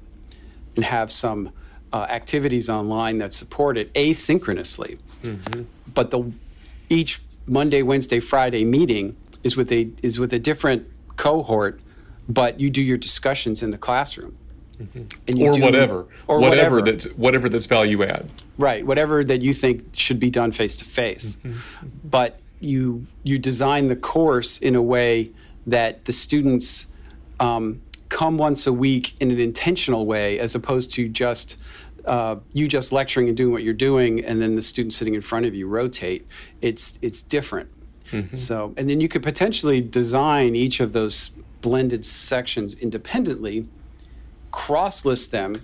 and 0.75 0.85
have 0.85 1.11
some 1.11 1.51
uh, 1.91 2.05
activities 2.09 2.69
online 2.69 3.17
that 3.17 3.33
support 3.33 3.77
it 3.77 3.93
asynchronously. 3.95 4.99
But 5.93 6.11
the 6.11 6.31
each 6.89 7.19
Monday, 7.47 7.81
Wednesday, 7.81 8.19
Friday 8.19 8.63
meeting 8.63 9.17
is 9.43 9.57
with 9.57 9.71
a 9.71 9.89
is 10.03 10.19
with 10.19 10.31
a 10.33 10.39
different 10.39 10.87
cohort, 11.17 11.81
but 12.29 12.59
you 12.59 12.69
do 12.69 12.81
your 12.81 12.97
discussions 12.97 13.61
in 13.63 13.71
the 13.71 13.77
classroom. 13.77 14.37
And 15.27 15.37
you 15.37 15.47
or 15.47 15.53
do- 15.53 15.61
whatever, 15.61 16.07
or 16.27 16.39
whatever, 16.39 16.77
whatever 16.77 16.81
that's 16.81 17.05
whatever 17.17 17.49
that's 17.49 17.65
value 17.65 18.03
add. 18.03 18.31
Right, 18.57 18.85
whatever 18.85 19.23
that 19.23 19.41
you 19.41 19.53
think 19.53 19.89
should 19.93 20.19
be 20.19 20.29
done 20.29 20.51
face 20.51 20.77
to 20.77 20.85
face. 20.85 21.37
But 22.03 22.39
you 22.59 23.05
you 23.23 23.39
design 23.39 23.87
the 23.87 23.95
course 23.95 24.57
in 24.57 24.75
a 24.75 24.81
way 24.81 25.29
that 25.67 26.05
the 26.05 26.13
students 26.13 26.87
um, 27.39 27.81
come 28.09 28.37
once 28.37 28.67
a 28.67 28.73
week 28.73 29.15
in 29.21 29.31
an 29.31 29.39
intentional 29.39 30.05
way, 30.05 30.39
as 30.39 30.55
opposed 30.55 30.91
to 30.91 31.07
just 31.09 31.57
uh, 32.05 32.37
you 32.53 32.67
just 32.67 32.91
lecturing 32.91 33.27
and 33.27 33.35
doing 33.37 33.51
what 33.51 33.63
you're 33.63 33.73
doing, 33.73 34.23
and 34.23 34.41
then 34.41 34.55
the 34.55 34.61
student 34.61 34.93
sitting 34.93 35.13
in 35.13 35.21
front 35.21 35.45
of 35.45 35.53
you 35.53 35.67
rotate. 35.67 36.27
It's 36.61 36.97
it's 37.01 37.21
different. 37.21 37.69
So, 38.33 38.73
and 38.75 38.89
then 38.89 39.01
you 39.01 39.07
could 39.07 39.21
potentially 39.21 39.81
design 39.81 40.55
each 40.55 40.79
of 40.79 40.93
those 40.93 41.29
blended 41.61 42.03
sections 42.03 42.73
independently 42.73 43.67
cross 44.51 45.05
list 45.05 45.31
them 45.31 45.55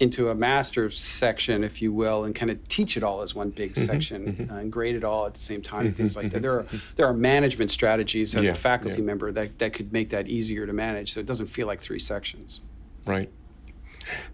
into 0.00 0.30
a 0.30 0.34
master 0.34 0.90
section, 0.90 1.64
if 1.64 1.82
you 1.82 1.92
will, 1.92 2.24
and 2.24 2.34
kind 2.34 2.50
of 2.50 2.68
teach 2.68 2.96
it 2.96 3.02
all 3.02 3.22
as 3.22 3.34
one 3.34 3.50
big 3.50 3.72
mm-hmm. 3.72 3.84
section 3.84 4.32
mm-hmm. 4.32 4.52
uh, 4.52 4.58
and 4.58 4.72
grade 4.72 4.94
it 4.94 5.02
all 5.02 5.26
at 5.26 5.34
the 5.34 5.40
same 5.40 5.60
time 5.60 5.80
and 5.80 5.88
mm-hmm. 5.90 5.96
things 5.96 6.16
like 6.16 6.30
that. 6.30 6.40
There 6.40 6.60
are 6.60 6.66
there 6.96 7.06
are 7.06 7.14
management 7.14 7.70
strategies 7.70 8.34
as 8.36 8.46
Yeah, 8.46 8.52
a 8.52 8.54
faculty 8.54 8.98
yeah. 8.98 9.06
member 9.06 9.32
that, 9.32 9.58
that 9.58 9.72
could 9.72 9.92
make 9.92 10.10
that 10.10 10.28
easier 10.28 10.66
to 10.66 10.72
manage, 10.72 11.14
so 11.14 11.20
it 11.20 11.26
doesn't 11.26 11.48
feel 11.48 11.66
like 11.66 11.80
three 11.80 11.98
sections. 11.98 12.60
Right. 13.06 13.28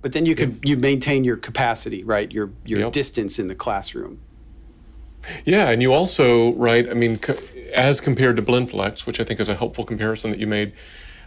But 0.02 0.12
then 0.12 0.26
you 0.26 0.34
could 0.34 0.60
you 0.62 0.76
maintain 0.76 1.24
your 1.24 1.36
capacity, 1.36 2.04
right? 2.04 2.30
Your 2.30 2.50
your 2.64 2.80
Yep. 2.80 2.92
distance 2.92 3.38
in 3.38 3.48
the 3.48 3.54
classroom. 3.54 4.20
Yeah, 5.46 5.70
and 5.70 5.80
you 5.80 5.94
also, 5.94 6.52
right, 6.52 6.86
I 6.86 6.92
mean, 6.92 7.16
co- 7.16 7.38
as 7.72 7.98
compared 7.98 8.36
to 8.36 8.42
BlendFlex, 8.42 9.06
which 9.06 9.20
I 9.20 9.24
think 9.24 9.40
is 9.40 9.48
a 9.48 9.54
helpful 9.54 9.82
comparison 9.82 10.30
that 10.30 10.38
you 10.38 10.46
made, 10.46 10.74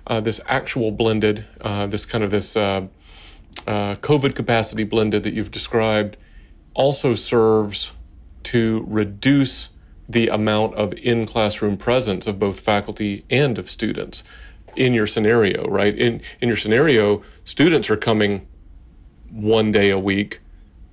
uh, 0.07 0.21
this 0.21 0.41
actual 0.47 0.91
blended, 0.91 1.45
uh, 1.61 1.87
this 1.87 2.05
kind 2.07 2.23
of 2.23 2.31
this 2.31 2.57
uh, 2.57 2.87
uh, 3.67 3.95
COVID 3.95 4.35
capacity 4.35 4.85
blended 4.85 5.23
that 5.23 5.33
you've 5.33 5.51
described, 5.51 6.17
also 6.75 7.15
serves 7.15 7.93
to 8.43 8.85
reduce 8.89 9.69
the 10.09 10.29
amount 10.29 10.75
of 10.75 10.93
in 10.93 11.25
classroom 11.25 11.77
presence 11.77 12.27
of 12.27 12.39
both 12.39 12.59
faculty 12.61 13.25
and 13.29 13.59
of 13.59 13.69
students 13.69 14.23
in 14.75 14.93
your 14.93 15.07
scenario, 15.07 15.67
right? 15.67 15.97
In 15.97 16.21
in 16.41 16.47
your 16.49 16.57
scenario, 16.57 17.23
students 17.45 17.89
are 17.89 17.97
coming 17.97 18.47
one 19.31 19.71
day 19.71 19.91
a 19.91 19.99
week, 19.99 20.39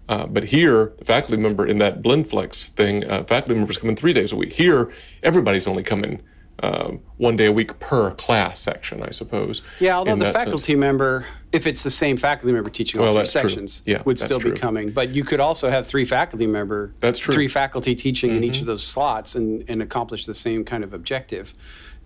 Uh, 0.08 0.26
but 0.26 0.44
here, 0.44 0.92
the 0.98 1.04
faculty 1.04 1.40
member 1.40 1.66
in 1.66 1.78
that 1.78 2.02
BlendFlex 2.02 2.68
thing, 2.68 3.04
uh, 3.10 3.24
faculty 3.24 3.54
members 3.54 3.78
come 3.78 3.90
in 3.90 3.96
three 3.96 4.12
days 4.12 4.32
a 4.32 4.36
week. 4.36 4.52
Here, 4.52 4.92
everybody's 5.22 5.66
only 5.66 5.82
coming 5.82 6.22
um, 6.62 7.00
one 7.16 7.36
day 7.36 7.46
a 7.46 7.52
week 7.52 7.78
per 7.80 8.12
class 8.12 8.60
section, 8.60 9.02
I 9.02 9.10
suppose. 9.10 9.62
Yeah, 9.80 9.96
although 9.96 10.16
the 10.16 10.32
faculty 10.32 10.58
sense. 10.58 10.78
member, 10.78 11.26
if 11.52 11.66
it's 11.66 11.82
the 11.82 11.90
same 11.90 12.16
faculty 12.16 12.52
member 12.52 12.70
teaching 12.70 13.00
all 13.00 13.06
well, 13.06 13.16
three 13.16 13.26
sections, 13.26 13.82
yeah, 13.84 14.02
would 14.04 14.18
still 14.18 14.38
true. 14.38 14.52
be 14.52 14.58
coming. 14.58 14.90
But 14.90 15.10
you 15.10 15.24
could 15.24 15.40
also 15.40 15.68
have 15.68 15.86
three 15.86 16.04
faculty 16.04 16.46
member, 16.46 16.94
that's 17.00 17.18
true. 17.18 17.34
three 17.34 17.48
faculty 17.48 17.94
teaching 17.94 18.30
mm-hmm. 18.30 18.38
in 18.38 18.44
each 18.44 18.54
mm-hmm. 18.54 18.62
of 18.62 18.66
those 18.66 18.84
slots 18.84 19.34
and, 19.34 19.64
and 19.68 19.82
accomplish 19.82 20.26
the 20.26 20.34
same 20.34 20.64
kind 20.64 20.84
of 20.84 20.94
objective. 20.94 21.52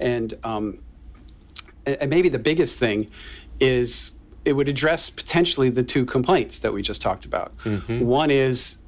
And, 0.01 0.35
um, 0.45 0.79
and 1.85 2.09
maybe 2.09 2.29
the 2.29 2.39
biggest 2.39 2.79
thing 2.79 3.11
is 3.61 4.13
it 4.45 4.53
would 4.53 4.69
address 4.69 5.11
potentially 5.11 5.69
the 5.69 5.83
two 5.83 6.07
complaints 6.07 6.61
that 6.61 6.73
we 6.73 6.81
just 6.81 7.03
talked 7.03 7.25
about. 7.27 7.57
Mm-hmm. 7.59 8.01
One 8.01 8.31
is 8.31 8.79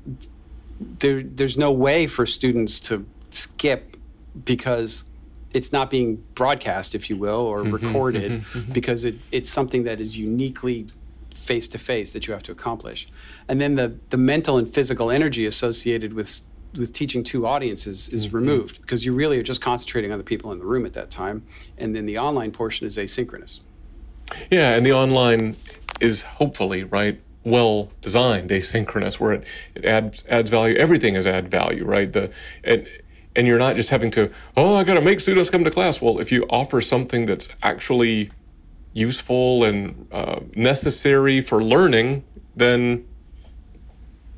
there, 0.80 1.22
there's 1.22 1.58
no 1.58 1.70
way 1.70 2.06
for 2.06 2.24
students 2.24 2.80
to 2.80 3.06
skip 3.30 3.96
because 4.44 5.04
it's 5.52 5.72
not 5.72 5.90
being 5.90 6.22
broadcast, 6.34 6.94
if 6.94 7.10
you 7.10 7.16
will, 7.16 7.40
or 7.40 7.62
mm-hmm, 7.62 7.72
recorded 7.72 8.32
mm-hmm, 8.32 8.58
mm-hmm. 8.58 8.72
because 8.72 9.04
it, 9.04 9.16
it's 9.32 9.50
something 9.50 9.84
that 9.84 10.00
is 10.00 10.16
uniquely 10.16 10.86
face 11.34 11.66
to 11.68 11.78
face 11.78 12.12
that 12.12 12.26
you 12.26 12.32
have 12.32 12.42
to 12.44 12.52
accomplish. 12.52 13.08
And 13.48 13.60
then 13.60 13.74
the, 13.74 13.98
the 14.10 14.16
mental 14.16 14.58
and 14.58 14.68
physical 14.68 15.10
energy 15.10 15.46
associated 15.46 16.12
with 16.12 16.40
with 16.76 16.92
teaching 16.92 17.24
two 17.24 17.48
audiences 17.48 18.08
is 18.10 18.26
mm-hmm. 18.26 18.36
removed 18.36 18.80
because 18.80 19.04
you 19.04 19.12
really 19.12 19.36
are 19.38 19.42
just 19.42 19.60
concentrating 19.60 20.12
on 20.12 20.18
the 20.18 20.24
people 20.24 20.52
in 20.52 20.58
the 20.60 20.64
room 20.64 20.86
at 20.86 20.92
that 20.92 21.10
time. 21.10 21.44
And 21.78 21.96
then 21.96 22.06
the 22.06 22.18
online 22.18 22.52
portion 22.52 22.86
is 22.86 22.96
asynchronous. 22.96 23.58
Yeah, 24.52 24.76
and 24.76 24.86
the 24.86 24.92
online 24.92 25.56
is 26.00 26.22
hopefully, 26.22 26.84
right, 26.84 27.20
well 27.44 27.90
designed 28.02 28.50
asynchronous 28.50 29.18
where 29.18 29.32
it, 29.32 29.44
it 29.74 29.84
adds 29.84 30.24
adds 30.28 30.50
value. 30.50 30.76
Everything 30.76 31.14
is 31.16 31.26
add 31.26 31.50
value, 31.50 31.84
right? 31.84 32.12
The 32.12 32.30
and 32.64 32.86
and 33.36 33.46
you're 33.46 33.58
not 33.58 33.76
just 33.76 33.90
having 33.90 34.10
to, 34.12 34.30
oh, 34.56 34.76
I 34.76 34.84
got 34.84 34.94
to 34.94 35.00
make 35.00 35.20
students 35.20 35.50
come 35.50 35.64
to 35.64 35.70
class. 35.70 36.00
Well, 36.00 36.18
if 36.18 36.32
you 36.32 36.46
offer 36.50 36.80
something 36.80 37.26
that's 37.26 37.48
actually 37.62 38.30
useful 38.92 39.64
and 39.64 40.08
uh, 40.12 40.40
necessary 40.56 41.40
for 41.40 41.62
learning, 41.62 42.24
then 42.56 43.06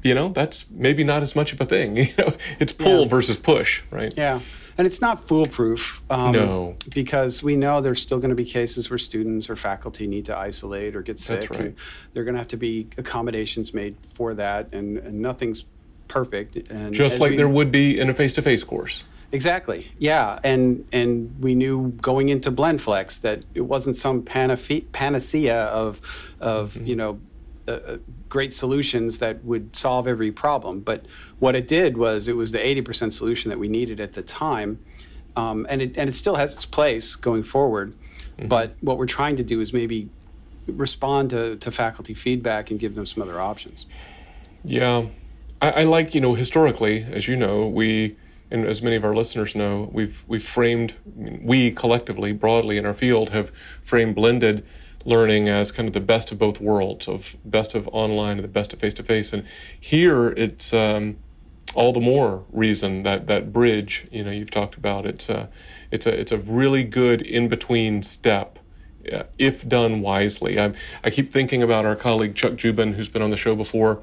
you 0.02 0.14
know 0.14 0.30
that's 0.30 0.68
maybe 0.70 1.04
not 1.04 1.22
as 1.22 1.36
much 1.36 1.52
of 1.52 1.60
a 1.60 1.64
thing. 1.64 1.96
You 2.02 2.08
know, 2.18 2.34
it's 2.58 2.72
pull 2.72 3.02
yeah. 3.02 3.08
versus 3.08 3.40
push, 3.40 3.82
right? 3.90 4.12
Yeah, 4.16 4.40
and 4.76 4.86
it's 4.86 5.00
not 5.00 5.22
foolproof. 5.22 6.02
Um, 6.10 6.32
no, 6.32 6.74
because 6.94 7.42
we 7.42 7.56
know 7.56 7.80
there's 7.80 8.02
still 8.02 8.18
going 8.18 8.30
to 8.30 8.36
be 8.36 8.44
cases 8.44 8.90
where 8.90 8.98
students 8.98 9.48
or 9.48 9.56
faculty 9.56 10.06
need 10.06 10.26
to 10.26 10.36
isolate 10.36 10.96
or 10.96 11.02
get 11.02 11.18
sick. 11.18 11.40
That's 11.40 11.50
right. 11.50 11.60
And 11.60 11.76
they're 12.12 12.24
going 12.24 12.34
to 12.34 12.40
have 12.40 12.48
to 12.48 12.56
be 12.56 12.88
accommodations 12.98 13.72
made 13.72 13.96
for 14.14 14.34
that, 14.34 14.72
and, 14.72 14.98
and 14.98 15.20
nothing's 15.20 15.64
perfect. 16.12 16.68
And 16.70 16.92
Just 16.92 17.20
like 17.20 17.30
we, 17.30 17.36
there 17.36 17.48
would 17.48 17.72
be 17.72 17.98
in 17.98 18.10
a 18.10 18.14
face-to-face 18.14 18.64
course. 18.64 19.04
Exactly. 19.32 19.90
Yeah, 19.98 20.38
and 20.44 20.86
and 20.92 21.34
we 21.40 21.54
knew 21.54 21.88
going 22.02 22.28
into 22.28 22.52
BlendFlex 22.52 23.22
that 23.22 23.42
it 23.54 23.62
wasn't 23.62 23.96
some 23.96 24.22
panacea 24.22 25.64
of 25.64 26.00
of 26.38 26.74
mm-hmm. 26.74 26.86
you 26.86 26.96
know 26.96 27.20
uh, 27.66 27.96
great 28.28 28.52
solutions 28.52 29.20
that 29.20 29.42
would 29.42 29.74
solve 29.74 30.06
every 30.06 30.32
problem. 30.32 30.80
But 30.80 31.06
what 31.38 31.56
it 31.56 31.66
did 31.66 31.96
was 31.96 32.28
it 32.28 32.36
was 32.36 32.52
the 32.52 32.64
eighty 32.64 32.82
percent 32.82 33.14
solution 33.14 33.48
that 33.48 33.58
we 33.58 33.68
needed 33.68 34.00
at 34.00 34.12
the 34.12 34.22
time, 34.22 34.78
um, 35.34 35.66
and 35.70 35.80
it 35.80 35.96
and 35.96 36.10
it 36.10 36.12
still 36.12 36.36
has 36.36 36.52
its 36.52 36.66
place 36.66 37.16
going 37.16 37.42
forward. 37.42 37.94
Mm-hmm. 37.94 38.48
But 38.48 38.74
what 38.82 38.98
we're 38.98 39.06
trying 39.06 39.36
to 39.36 39.44
do 39.44 39.62
is 39.62 39.72
maybe 39.72 40.10
respond 40.66 41.30
to, 41.30 41.56
to 41.56 41.70
faculty 41.70 42.14
feedback 42.14 42.70
and 42.70 42.78
give 42.78 42.94
them 42.94 43.06
some 43.06 43.22
other 43.22 43.40
options. 43.40 43.86
Yeah, 44.64 45.06
I, 45.62 45.70
I 45.70 45.82
like, 45.84 46.14
you 46.14 46.20
know, 46.20 46.34
historically, 46.34 47.04
as 47.04 47.28
you 47.28 47.36
know, 47.36 47.68
we, 47.68 48.16
and 48.50 48.66
as 48.66 48.82
many 48.82 48.96
of 48.96 49.04
our 49.04 49.14
listeners 49.14 49.54
know, 49.54 49.88
we've 49.92 50.22
we've 50.26 50.42
framed, 50.42 50.94
we 51.16 51.70
collectively, 51.70 52.32
broadly 52.32 52.76
in 52.76 52.84
our 52.84 52.92
field, 52.92 53.30
have 53.30 53.50
framed 53.82 54.16
blended 54.16 54.66
learning 55.04 55.48
as 55.48 55.72
kind 55.72 55.88
of 55.88 55.94
the 55.94 56.00
best 56.00 56.32
of 56.32 56.38
both 56.38 56.60
worlds, 56.60 57.08
of 57.08 57.34
best 57.44 57.74
of 57.74 57.88
online 57.88 58.38
and 58.38 58.44
the 58.44 58.48
best 58.48 58.72
of 58.72 58.80
face 58.80 58.94
to 58.94 59.04
face. 59.04 59.32
And 59.32 59.44
here, 59.80 60.30
it's 60.30 60.74
um, 60.74 61.16
all 61.74 61.92
the 61.92 62.00
more 62.00 62.44
reason 62.52 63.04
that 63.04 63.28
that 63.28 63.52
bridge, 63.52 64.06
you 64.10 64.24
know, 64.24 64.30
you've 64.30 64.50
talked 64.50 64.74
about. 64.74 65.06
It's 65.06 65.28
a, 65.28 65.48
it's 65.92 66.06
a, 66.06 66.20
it's 66.20 66.32
a 66.32 66.38
really 66.38 66.84
good 66.84 67.22
in 67.22 67.48
between 67.48 68.02
step. 68.02 68.58
Uh, 69.12 69.24
if 69.38 69.68
done 69.68 70.00
wisely, 70.00 70.60
I, 70.60 70.72
I 71.02 71.10
keep 71.10 71.32
thinking 71.32 71.62
about 71.62 71.84
our 71.86 71.96
colleague 71.96 72.36
Chuck 72.36 72.52
Dziuban 72.52 72.94
who's 72.94 73.08
been 73.08 73.22
on 73.22 73.30
the 73.30 73.36
show 73.36 73.56
before, 73.56 74.02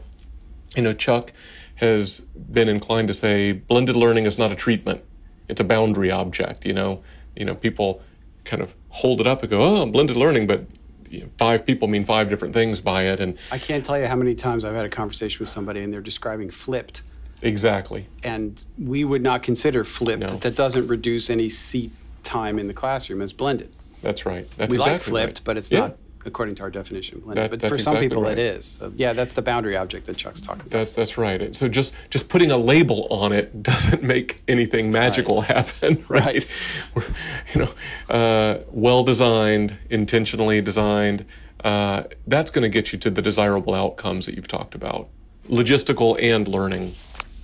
you 0.75 0.83
know, 0.83 0.93
Chuck 0.93 1.31
has 1.75 2.19
been 2.19 2.67
inclined 2.67 3.07
to 3.07 3.13
say 3.13 3.53
blended 3.53 3.95
learning 3.95 4.25
is 4.25 4.37
not 4.37 4.51
a 4.51 4.55
treatment; 4.55 5.03
it's 5.47 5.61
a 5.61 5.63
boundary 5.63 6.11
object. 6.11 6.65
You 6.65 6.73
know, 6.73 7.03
you 7.35 7.45
know, 7.45 7.55
people 7.55 8.01
kind 8.45 8.61
of 8.61 8.75
hold 8.89 9.21
it 9.21 9.27
up 9.27 9.41
and 9.41 9.49
go, 9.49 9.61
"Oh, 9.61 9.85
blended 9.85 10.17
learning," 10.17 10.47
but 10.47 10.65
you 11.09 11.21
know, 11.21 11.29
five 11.37 11.65
people 11.65 11.87
mean 11.87 12.05
five 12.05 12.29
different 12.29 12.53
things 12.53 12.81
by 12.81 13.03
it. 13.03 13.19
And 13.19 13.37
I 13.51 13.57
can't 13.57 13.85
tell 13.85 13.99
you 13.99 14.07
how 14.07 14.15
many 14.15 14.35
times 14.35 14.63
I've 14.63 14.75
had 14.75 14.85
a 14.85 14.89
conversation 14.89 15.39
with 15.39 15.49
somebody 15.49 15.81
and 15.81 15.91
they're 15.91 16.01
describing 16.01 16.49
flipped. 16.49 17.01
Exactly. 17.41 18.07
And 18.23 18.63
we 18.77 19.05
would 19.05 19.21
not 19.21 19.43
consider 19.43 19.83
flipped. 19.83 20.21
No. 20.21 20.37
That 20.37 20.55
doesn't 20.55 20.87
reduce 20.87 21.29
any 21.29 21.49
seat 21.49 21.91
time 22.23 22.59
in 22.59 22.67
the 22.67 22.73
classroom 22.73 23.21
as 23.21 23.33
blended. 23.33 23.75
That's 24.01 24.25
right. 24.25 24.45
That's 24.57 24.71
we 24.71 24.77
exactly 24.77 24.91
like 24.91 25.01
flipped, 25.01 25.39
right. 25.39 25.45
but 25.45 25.57
it's 25.57 25.71
yeah. 25.71 25.79
not 25.79 25.97
according 26.29 26.55
to 26.55 26.63
our 26.63 26.69
definition 26.69 27.21
That, 27.27 27.49
but 27.49 27.61
for 27.61 27.69
some 27.69 27.79
exactly 27.79 28.07
people 28.07 28.23
right. 28.23 28.37
it 28.37 28.39
is. 28.39 28.65
So, 28.65 28.91
yeah, 28.95 29.11
that's 29.13 29.33
the 29.33 29.41
boundary 29.41 29.75
object 29.75 30.05
that 30.05 30.15
Chuck's 30.15 30.39
talking 30.39 30.61
about. 30.61 30.71
That's 30.71 30.93
that's 30.93 31.17
right. 31.17 31.53
So 31.53 31.67
just 31.67 31.93
just 32.09 32.29
putting 32.29 32.51
a 32.51 32.57
label 32.57 33.07
on 33.09 33.33
it 33.33 33.61
doesn't 33.63 34.03
make 34.03 34.41
anything 34.47 34.91
magical 34.91 35.41
right. 35.41 35.47
happen, 35.57 36.05
right? 36.07 36.47
right. 36.95 37.09
you 37.53 37.65
know, 37.65 38.15
uh, 38.15 38.59
well 38.69 39.03
designed, 39.03 39.77
intentionally 39.89 40.61
designed. 40.61 41.25
Uh, 41.63 42.03
that's 42.27 42.51
going 42.51 42.63
to 42.63 42.69
get 42.69 42.93
you 42.93 42.99
to 42.99 43.09
the 43.09 43.21
desirable 43.21 43.73
outcomes 43.73 44.25
that 44.25 44.35
you've 44.35 44.47
talked 44.47 44.75
about, 44.75 45.09
logistical 45.49 46.21
and 46.21 46.47
learning 46.47 46.93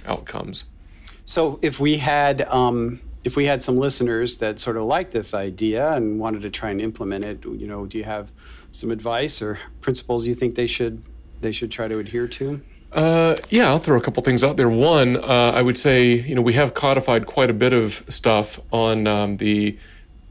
outcomes. 0.06 0.64
So 1.26 1.60
if 1.62 1.80
we 1.80 1.98
had 1.98 2.44
um, 2.44 3.02
if 3.26 3.36
we 3.36 3.46
had 3.46 3.62
some 3.62 3.78
listeners 3.78 4.38
that 4.38 4.60
sort 4.60 4.78
of 4.78 4.84
liked 4.84 5.12
this 5.12 5.34
idea 5.34 5.92
and 5.92 6.20
wanted 6.20 6.44
to 6.44 6.52
try 6.52 6.70
and 6.70 6.80
implement 6.80 7.26
it, 7.26 7.44
you 7.44 7.68
know, 7.68 7.88
do 7.88 7.98
you 7.98 8.04
have 8.04 8.32
some 8.76 8.92
advice 8.92 9.42
or 9.42 9.58
principles 9.82 10.28
you 10.28 10.36
think 10.36 10.56
they 10.56 10.68
should 10.68 11.04
they 11.42 11.52
should 11.52 11.72
try 11.72 11.88
to 11.88 11.98
adhere 11.98 12.28
to? 12.28 12.62
Uh, 12.92 13.36
yeah, 13.50 13.68
I'll 13.68 13.80
throw 13.80 13.98
a 13.98 14.02
couple 14.02 14.24
things 14.24 14.44
out 14.44 14.56
there. 14.56 14.70
One, 14.70 15.18
uh, 15.18 15.52
I 15.54 15.62
would 15.62 15.78
say, 15.78 16.14
you 16.14 16.34
know, 16.34 16.42
we 16.42 16.54
have 16.54 16.74
codified 16.74 17.26
quite 17.26 17.50
a 17.50 17.54
bit 17.54 17.74
of 17.74 18.06
stuff 18.08 18.60
on 18.72 19.06
um, 19.06 19.36
the 19.36 19.78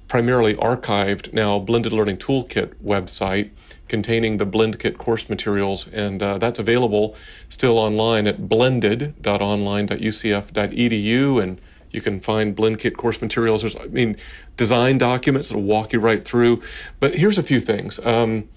primarily 0.09 0.55
archived 0.55 1.33
now 1.33 1.59
Blended 1.59 1.93
Learning 1.93 2.17
Toolkit 2.17 2.75
website 2.83 3.51
containing 3.89 4.39
the 4.39 4.47
BlendKit 4.47 4.97
course 4.97 5.29
materials, 5.29 5.89
and 5.89 6.23
uh, 6.23 6.39
that's 6.39 6.59
available 6.59 7.17
still 7.49 7.79
online 7.79 8.27
at 8.27 8.49
blended.online.ucf.edu 8.49 11.43
and 11.43 11.61
you 11.95 12.01
can 12.01 12.21
find 12.21 12.57
BlendKit 12.57 12.97
course 12.97 13.23
materials. 13.23 13.63
There's, 13.63 13.77
I 13.77 13.87
mean, 13.87 14.17
design 14.57 14.99
documents 14.99 15.49
that'll 15.49 15.63
walk 15.63 15.93
you 15.93 16.01
right 16.01 16.25
through. 16.25 16.63
But 17.01 17.15
here's 17.15 17.39
a 17.39 17.43
few 17.43 17.61
things. 17.61 17.99
Um, 18.05 18.49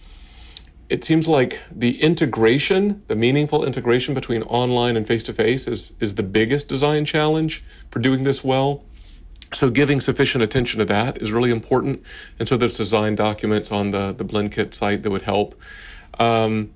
it 0.90 1.04
seems 1.04 1.28
like 1.28 1.62
the 1.70 2.02
integration, 2.02 3.04
the 3.08 3.16
meaningful 3.16 3.66
integration 3.66 4.14
between 4.14 4.44
online 4.44 4.96
and 4.96 5.06
face 5.06 5.24
to 5.24 5.34
face, 5.34 5.68
is 5.68 5.94
is 6.00 6.16
the 6.16 6.24
biggest 6.24 6.70
design 6.70 7.06
challenge 7.06 7.64
for 7.92 8.00
doing 8.00 8.24
this 8.24 8.44
well. 8.44 8.84
So 9.54 9.70
giving 9.70 10.02
sufficient 10.02 10.44
attention 10.44 10.80
to 10.80 10.86
that 10.86 11.22
is 11.22 11.32
really 11.32 11.52
important. 11.52 12.04
And 12.40 12.48
so 12.48 12.58
there's 12.58 12.78
design 12.78 13.16
documents 13.16 13.72
on 13.72 13.92
the 13.92 14.14
the 14.14 14.24
BlendKit 14.24 14.74
site 14.74 15.04
that 15.04 15.10
would 15.12 15.24
help. 15.24 15.60
Um, 16.20 16.72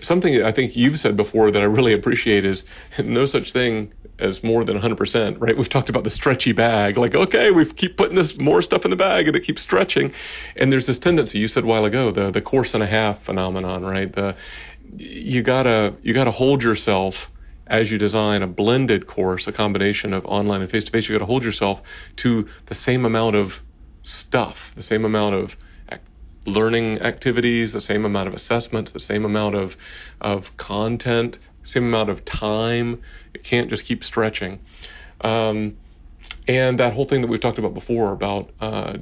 something 0.00 0.42
I 0.44 0.52
think 0.52 0.76
you've 0.76 0.98
said 0.98 1.16
before 1.16 1.50
that 1.50 1.60
I 1.60 1.64
really 1.64 1.92
appreciate 1.92 2.44
is 2.44 2.64
no 3.04 3.24
such 3.24 3.52
thing 3.52 3.92
as 4.18 4.42
more 4.42 4.64
than 4.64 4.78
100%, 4.78 5.36
right? 5.40 5.56
We've 5.56 5.68
talked 5.68 5.88
about 5.88 6.04
the 6.04 6.10
stretchy 6.10 6.52
bag, 6.52 6.98
like, 6.98 7.14
okay, 7.14 7.50
we 7.50 7.64
keep 7.64 7.96
putting 7.96 8.16
this 8.16 8.40
more 8.40 8.62
stuff 8.62 8.84
in 8.84 8.90
the 8.90 8.96
bag 8.96 9.28
and 9.28 9.36
it 9.36 9.44
keeps 9.44 9.62
stretching. 9.62 10.12
And 10.56 10.72
there's 10.72 10.86
this 10.86 10.98
tendency, 10.98 11.38
you 11.38 11.48
said 11.48 11.64
a 11.64 11.66
while 11.66 11.84
ago, 11.84 12.10
the, 12.10 12.30
the 12.30 12.40
course 12.40 12.74
and 12.74 12.82
a 12.82 12.86
half 12.86 13.18
phenomenon, 13.18 13.84
right? 13.84 14.12
The, 14.12 14.36
you 14.96 15.42
gotta, 15.42 15.94
you 16.02 16.14
gotta 16.14 16.30
hold 16.30 16.62
yourself 16.62 17.30
as 17.66 17.92
you 17.92 17.98
design 17.98 18.42
a 18.42 18.46
blended 18.46 19.06
course, 19.06 19.46
a 19.46 19.52
combination 19.52 20.14
of 20.14 20.24
online 20.24 20.62
and 20.62 20.70
face-to-face, 20.70 21.08
you 21.08 21.14
gotta 21.14 21.26
hold 21.26 21.44
yourself 21.44 21.82
to 22.16 22.48
the 22.66 22.74
same 22.74 23.04
amount 23.04 23.36
of 23.36 23.62
stuff, 24.02 24.74
the 24.74 24.82
same 24.82 25.04
amount 25.04 25.34
of 25.34 25.56
learning 26.48 27.00
activities, 27.00 27.74
the 27.74 27.80
same 27.80 28.04
amount 28.04 28.28
of 28.28 28.34
assessments, 28.34 28.90
the 28.92 29.00
same 29.00 29.24
amount 29.24 29.54
of, 29.54 29.76
of 30.20 30.56
content, 30.56 31.38
same 31.62 31.84
amount 31.84 32.10
of 32.10 32.24
time. 32.24 33.00
It 33.34 33.44
can't 33.44 33.68
just 33.68 33.84
keep 33.84 34.02
stretching. 34.04 34.60
Um, 35.20 35.76
and 36.46 36.78
that 36.78 36.92
whole 36.92 37.04
thing 37.04 37.20
that 37.20 37.28
we've 37.28 37.40
talked 37.40 37.58
about 37.58 37.74
before 37.74 38.12
about 38.12 38.50
uh, 38.60 38.98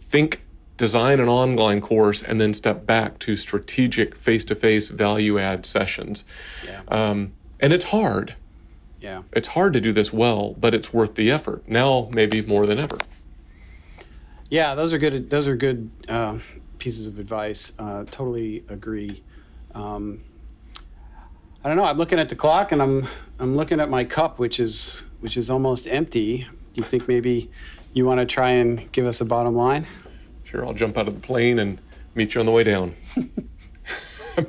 think 0.00 0.42
design 0.76 1.20
an 1.20 1.28
online 1.28 1.80
course, 1.80 2.22
and 2.22 2.40
then 2.40 2.54
step 2.54 2.86
back 2.86 3.18
to 3.18 3.36
strategic 3.36 4.16
face 4.16 4.46
to 4.46 4.54
face 4.54 4.88
value 4.88 5.38
add 5.38 5.66
sessions. 5.66 6.24
Yeah. 6.64 6.80
Um, 6.88 7.32
and 7.60 7.72
it's 7.74 7.84
hard. 7.84 8.34
Yeah. 8.98 9.22
It's 9.34 9.46
hard 9.48 9.74
to 9.74 9.80
do 9.80 9.92
this 9.92 10.10
well, 10.10 10.54
but 10.58 10.74
it's 10.74 10.92
worth 10.92 11.14
the 11.14 11.32
effort. 11.32 11.68
Now, 11.68 12.08
maybe 12.14 12.40
more 12.40 12.66
than 12.66 12.78
ever. 12.78 12.96
Yeah, 14.48 14.74
those 14.74 14.94
are 14.94 14.98
good. 14.98 15.28
Those 15.28 15.46
are 15.48 15.56
good 15.56 15.90
uh, 16.08 16.38
pieces 16.78 17.06
of 17.06 17.18
advice. 17.18 17.72
Uh, 17.78 18.04
totally 18.10 18.64
agree. 18.68 19.22
Um, 19.74 20.22
I 21.62 21.68
don't 21.68 21.76
know. 21.76 21.84
I'm 21.84 21.98
looking 21.98 22.18
at 22.18 22.28
the 22.28 22.36
clock 22.36 22.72
and 22.72 22.80
I'm 22.80 23.06
I'm 23.38 23.54
looking 23.54 23.80
at 23.80 23.90
my 23.90 24.04
cup, 24.04 24.38
which 24.38 24.58
is 24.58 25.04
which 25.20 25.36
is 25.36 25.50
almost 25.50 25.86
empty. 25.86 26.46
Do 26.72 26.80
you 26.80 26.82
think 26.82 27.06
maybe 27.06 27.50
you 27.92 28.06
want 28.06 28.20
to 28.20 28.26
try 28.26 28.50
and 28.50 28.90
give 28.92 29.06
us 29.06 29.20
a 29.20 29.24
bottom 29.26 29.54
line? 29.54 29.86
Sure, 30.44 30.64
I'll 30.64 30.72
jump 30.72 30.96
out 30.96 31.06
of 31.06 31.14
the 31.14 31.20
plane 31.20 31.58
and 31.58 31.78
meet 32.14 32.34
you 32.34 32.40
on 32.40 32.46
the 32.46 32.52
way 32.52 32.64
down. 32.64 32.94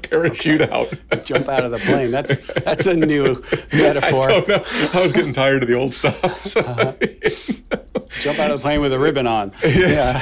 Parachute 0.04 0.62
out. 0.62 0.94
Jump 1.26 1.50
out 1.50 1.66
of 1.66 1.72
the 1.72 1.80
plane. 1.80 2.12
That's 2.12 2.38
that's 2.64 2.86
a 2.86 2.96
new 2.96 3.44
metaphor. 3.74 4.30
I 4.30 4.32
don't 4.32 4.48
know. 4.48 4.64
I 4.94 5.02
was 5.02 5.12
getting 5.12 5.34
tired 5.34 5.64
of 5.64 5.70
the 5.70 5.76
old 5.76 5.94
stuff. 5.94 6.38
So 6.38 6.62
uh-huh. 6.62 6.94
Jump 8.22 8.40
out 8.40 8.52
of 8.52 8.60
the 8.60 8.64
plane 8.64 8.80
with 8.80 8.94
a 8.94 9.00
ribbon 9.00 9.28
on. 9.28 9.52
Yes. 9.64 10.14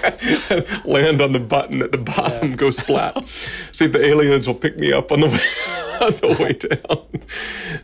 Yeah. 0.00 0.80
Land 0.84 1.20
on 1.20 1.32
the 1.32 1.40
button 1.40 1.82
at 1.82 1.92
the 1.92 1.98
bottom. 1.98 2.50
Yeah. 2.50 2.56
Go 2.56 2.70
splat. 2.70 3.28
See 3.72 3.84
if 3.84 3.92
the 3.92 4.02
aliens 4.02 4.46
will 4.46 4.54
pick 4.54 4.78
me 4.78 4.92
up 4.92 5.12
on 5.12 5.20
the 5.20 5.26
way. 5.26 5.87
On 6.00 6.10
the 6.20 6.36
way 6.40 6.52
down. 6.52 7.22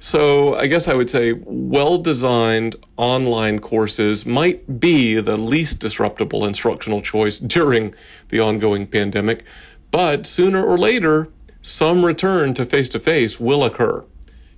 So 0.00 0.54
I 0.54 0.66
guess 0.66 0.88
I 0.88 0.94
would 0.94 1.10
say 1.10 1.32
well 1.32 1.98
designed 1.98 2.76
online 2.96 3.58
courses 3.58 4.26
might 4.26 4.80
be 4.80 5.20
the 5.20 5.36
least 5.36 5.80
disruptible 5.80 6.44
instructional 6.46 7.00
choice 7.00 7.38
during 7.38 7.94
the 8.28 8.40
ongoing 8.40 8.86
pandemic, 8.86 9.44
but 9.90 10.26
sooner 10.26 10.64
or 10.64 10.78
later, 10.78 11.28
some 11.60 12.04
return 12.04 12.54
to 12.54 12.64
face 12.64 12.90
to 12.90 13.00
face 13.00 13.40
will 13.40 13.64
occur. 13.64 14.04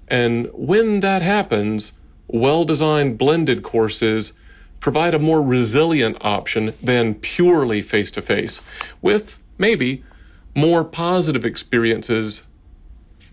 And 0.08 0.48
when 0.52 1.00
that 1.00 1.22
happens, 1.22 1.92
well 2.28 2.64
designed 2.64 3.18
blended 3.18 3.62
courses 3.62 4.32
provide 4.80 5.14
a 5.14 5.18
more 5.18 5.42
resilient 5.42 6.16
option 6.20 6.72
than 6.82 7.14
purely 7.14 7.82
face 7.82 8.10
to 8.12 8.22
face, 8.22 8.62
with 9.02 9.40
maybe 9.58 10.04
more 10.54 10.84
positive 10.84 11.44
experiences 11.44 12.48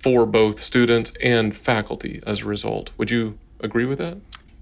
for 0.04 0.26
both 0.26 0.60
students 0.60 1.14
and 1.22 1.56
faculty 1.56 2.22
as 2.28 2.42
a 2.42 2.46
result. 2.46 2.92
Would 2.98 3.10
you 3.10 3.40
agree 3.62 3.86
with 3.86 4.00
that? 4.00 4.18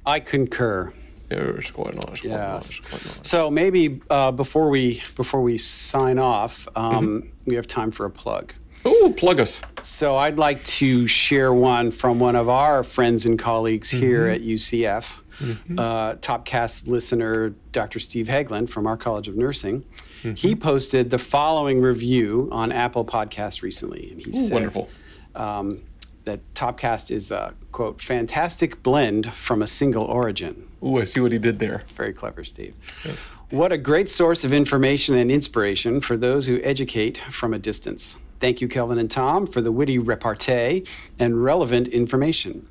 I 0.05 0.19
concur. 0.19 0.93
Yes, 1.31 1.71
quite 1.71 1.95
nice. 2.07 2.23
yes. 2.23 2.79
Quite 2.79 3.05
nice. 3.05 3.19
So 3.23 3.49
maybe 3.49 4.01
uh, 4.09 4.31
before 4.31 4.69
we 4.69 5.01
before 5.15 5.41
we 5.41 5.57
sign 5.57 6.19
off, 6.19 6.67
um, 6.75 7.23
mm-hmm. 7.23 7.29
we 7.45 7.55
have 7.55 7.67
time 7.67 7.89
for 7.89 8.05
a 8.05 8.09
plug. 8.09 8.53
Oh, 8.83 9.13
plug 9.15 9.39
us. 9.39 9.61
So 9.81 10.15
I'd 10.15 10.39
like 10.39 10.63
to 10.63 11.07
share 11.07 11.53
one 11.53 11.91
from 11.91 12.19
one 12.19 12.35
of 12.35 12.49
our 12.49 12.83
friends 12.83 13.25
and 13.25 13.37
colleagues 13.37 13.89
mm-hmm. 13.89 13.99
here 13.99 14.27
at 14.27 14.41
UCF. 14.41 15.19
Mm-hmm. 15.39 15.79
Uh, 15.79 16.15
Topcast 16.15 16.87
listener 16.87 17.55
Dr. 17.71 17.99
Steve 17.99 18.27
Haglund 18.27 18.69
from 18.69 18.85
our 18.85 18.97
College 18.97 19.27
of 19.27 19.35
Nursing. 19.35 19.83
Mm-hmm. 20.21 20.33
He 20.35 20.55
posted 20.55 21.09
the 21.09 21.17
following 21.17 21.81
review 21.81 22.47
on 22.51 22.71
Apple 22.71 23.05
Podcasts 23.05 23.63
recently, 23.63 24.11
and 24.11 24.21
he 24.21 24.29
Ooh, 24.29 24.43
said, 24.43 24.53
"Wonderful." 24.53 24.89
Um, 25.35 25.81
that 26.25 26.39
Topcast 26.53 27.11
is 27.11 27.31
a 27.31 27.53
quote 27.71 28.01
fantastic 28.01 28.83
blend 28.83 29.31
from 29.33 29.61
a 29.61 29.67
single 29.67 30.05
origin. 30.05 30.67
Ooh, 30.83 30.99
I 30.99 31.03
see 31.03 31.19
what 31.19 31.31
he 31.31 31.39
did 31.39 31.59
there. 31.59 31.83
Very 31.95 32.13
clever, 32.13 32.43
Steve. 32.43 32.75
Yes. 33.05 33.19
What 33.49 33.71
a 33.71 33.77
great 33.77 34.09
source 34.09 34.43
of 34.43 34.53
information 34.53 35.15
and 35.17 35.29
inspiration 35.29 36.01
for 36.01 36.17
those 36.17 36.47
who 36.47 36.59
educate 36.63 37.17
from 37.17 37.53
a 37.53 37.59
distance. 37.59 38.17
Thank 38.39 38.61
you, 38.61 38.67
Kelvin 38.67 38.97
and 38.97 39.09
Tom, 39.09 39.45
for 39.45 39.61
the 39.61 39.71
witty 39.71 39.99
repartee 39.99 40.85
and 41.19 41.43
relevant 41.43 41.87
information. 41.89 42.67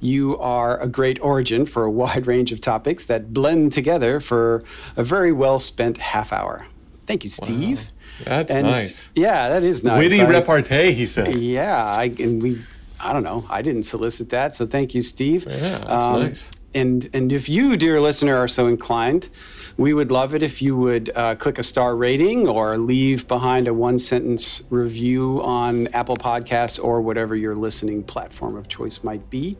You 0.00 0.36
are 0.38 0.80
a 0.80 0.88
great 0.88 1.20
origin 1.22 1.64
for 1.64 1.84
a 1.84 1.90
wide 1.90 2.26
range 2.32 2.50
of 2.50 2.60
topics 2.60 3.06
that 3.06 3.32
blend 3.32 3.72
together 3.72 4.18
for 4.18 4.62
a 4.96 5.04
very 5.04 5.30
well 5.30 5.60
spent 5.60 5.98
half 5.98 6.32
hour. 6.32 6.66
Thank 7.06 7.22
you, 7.22 7.30
Steve. 7.30 7.78
Wow. 7.78 7.86
That's 8.24 8.52
and, 8.52 8.66
nice. 8.66 9.10
Yeah, 9.14 9.48
that 9.50 9.62
is 9.62 9.82
nice. 9.82 9.98
Witty 9.98 10.20
I, 10.20 10.28
repartee, 10.28 10.92
he 10.92 11.06
said. 11.06 11.34
Yeah, 11.34 11.84
I, 11.84 12.04
and 12.18 12.42
we, 12.42 12.60
I 13.02 13.12
don't 13.12 13.24
know, 13.24 13.44
I 13.50 13.62
didn't 13.62 13.84
solicit 13.84 14.30
that, 14.30 14.54
so 14.54 14.66
thank 14.66 14.94
you, 14.94 15.00
Steve. 15.00 15.46
Yeah, 15.48 15.78
that's 15.78 16.04
um, 16.04 16.22
nice. 16.22 16.50
And 16.74 17.10
and 17.12 17.32
if 17.32 17.48
you, 17.48 17.76
dear 17.76 18.00
listener, 18.00 18.36
are 18.36 18.48
so 18.48 18.66
inclined, 18.66 19.28
we 19.76 19.92
would 19.92 20.10
love 20.10 20.34
it 20.34 20.42
if 20.42 20.62
you 20.62 20.76
would 20.76 21.10
uh, 21.14 21.34
click 21.34 21.58
a 21.58 21.62
star 21.62 21.94
rating 21.94 22.48
or 22.48 22.78
leave 22.78 23.28
behind 23.28 23.68
a 23.68 23.74
one 23.74 23.98
sentence 23.98 24.62
review 24.70 25.42
on 25.42 25.88
Apple 25.88 26.16
Podcasts 26.16 26.82
or 26.82 27.00
whatever 27.00 27.36
your 27.36 27.54
listening 27.54 28.02
platform 28.02 28.56
of 28.56 28.68
choice 28.68 29.02
might 29.02 29.28
be 29.28 29.56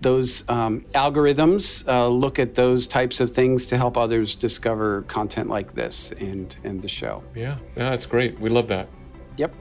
those 0.00 0.48
um, 0.48 0.82
algorithms 0.94 1.86
uh, 1.88 2.08
look 2.08 2.38
at 2.38 2.54
those 2.54 2.86
types 2.86 3.20
of 3.20 3.30
things 3.30 3.66
to 3.66 3.76
help 3.76 3.96
others 3.96 4.34
discover 4.34 5.02
content 5.02 5.48
like 5.48 5.74
this 5.74 6.12
and 6.12 6.54
and 6.64 6.80
the 6.80 6.88
show. 6.88 7.22
Yeah, 7.34 7.56
yeah, 7.76 7.90
that's 7.90 8.06
great. 8.06 8.38
We 8.38 8.50
love 8.50 8.68
that. 8.68 8.88
Yep. 9.36 9.54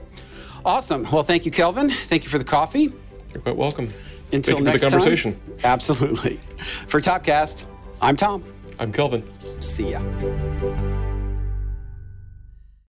Awesome. 0.65 1.08
Well, 1.12 1.23
thank 1.23 1.45
you, 1.45 1.52
Kelvin. 1.52 1.89
Thank 1.89 2.23
you 2.23 2.30
for 2.30 2.38
the 2.38 2.43
coffee. 2.43 2.93
You're 3.34 3.41
quite 3.41 3.56
welcome. 3.56 3.89
Until 4.34 4.56
thank 4.56 4.65
next 4.65 4.84
for 4.84 4.89
the 4.89 4.91
conversation. 4.91 5.34
Time, 5.34 5.60
absolutely. 5.63 6.39
For 6.88 7.00
Topcast, 7.00 7.69
I'm 8.02 8.17
Tom. 8.17 8.43
I'm 8.80 8.91
Kelvin. 8.91 9.23
See 9.62 9.91
ya. 9.91 10.87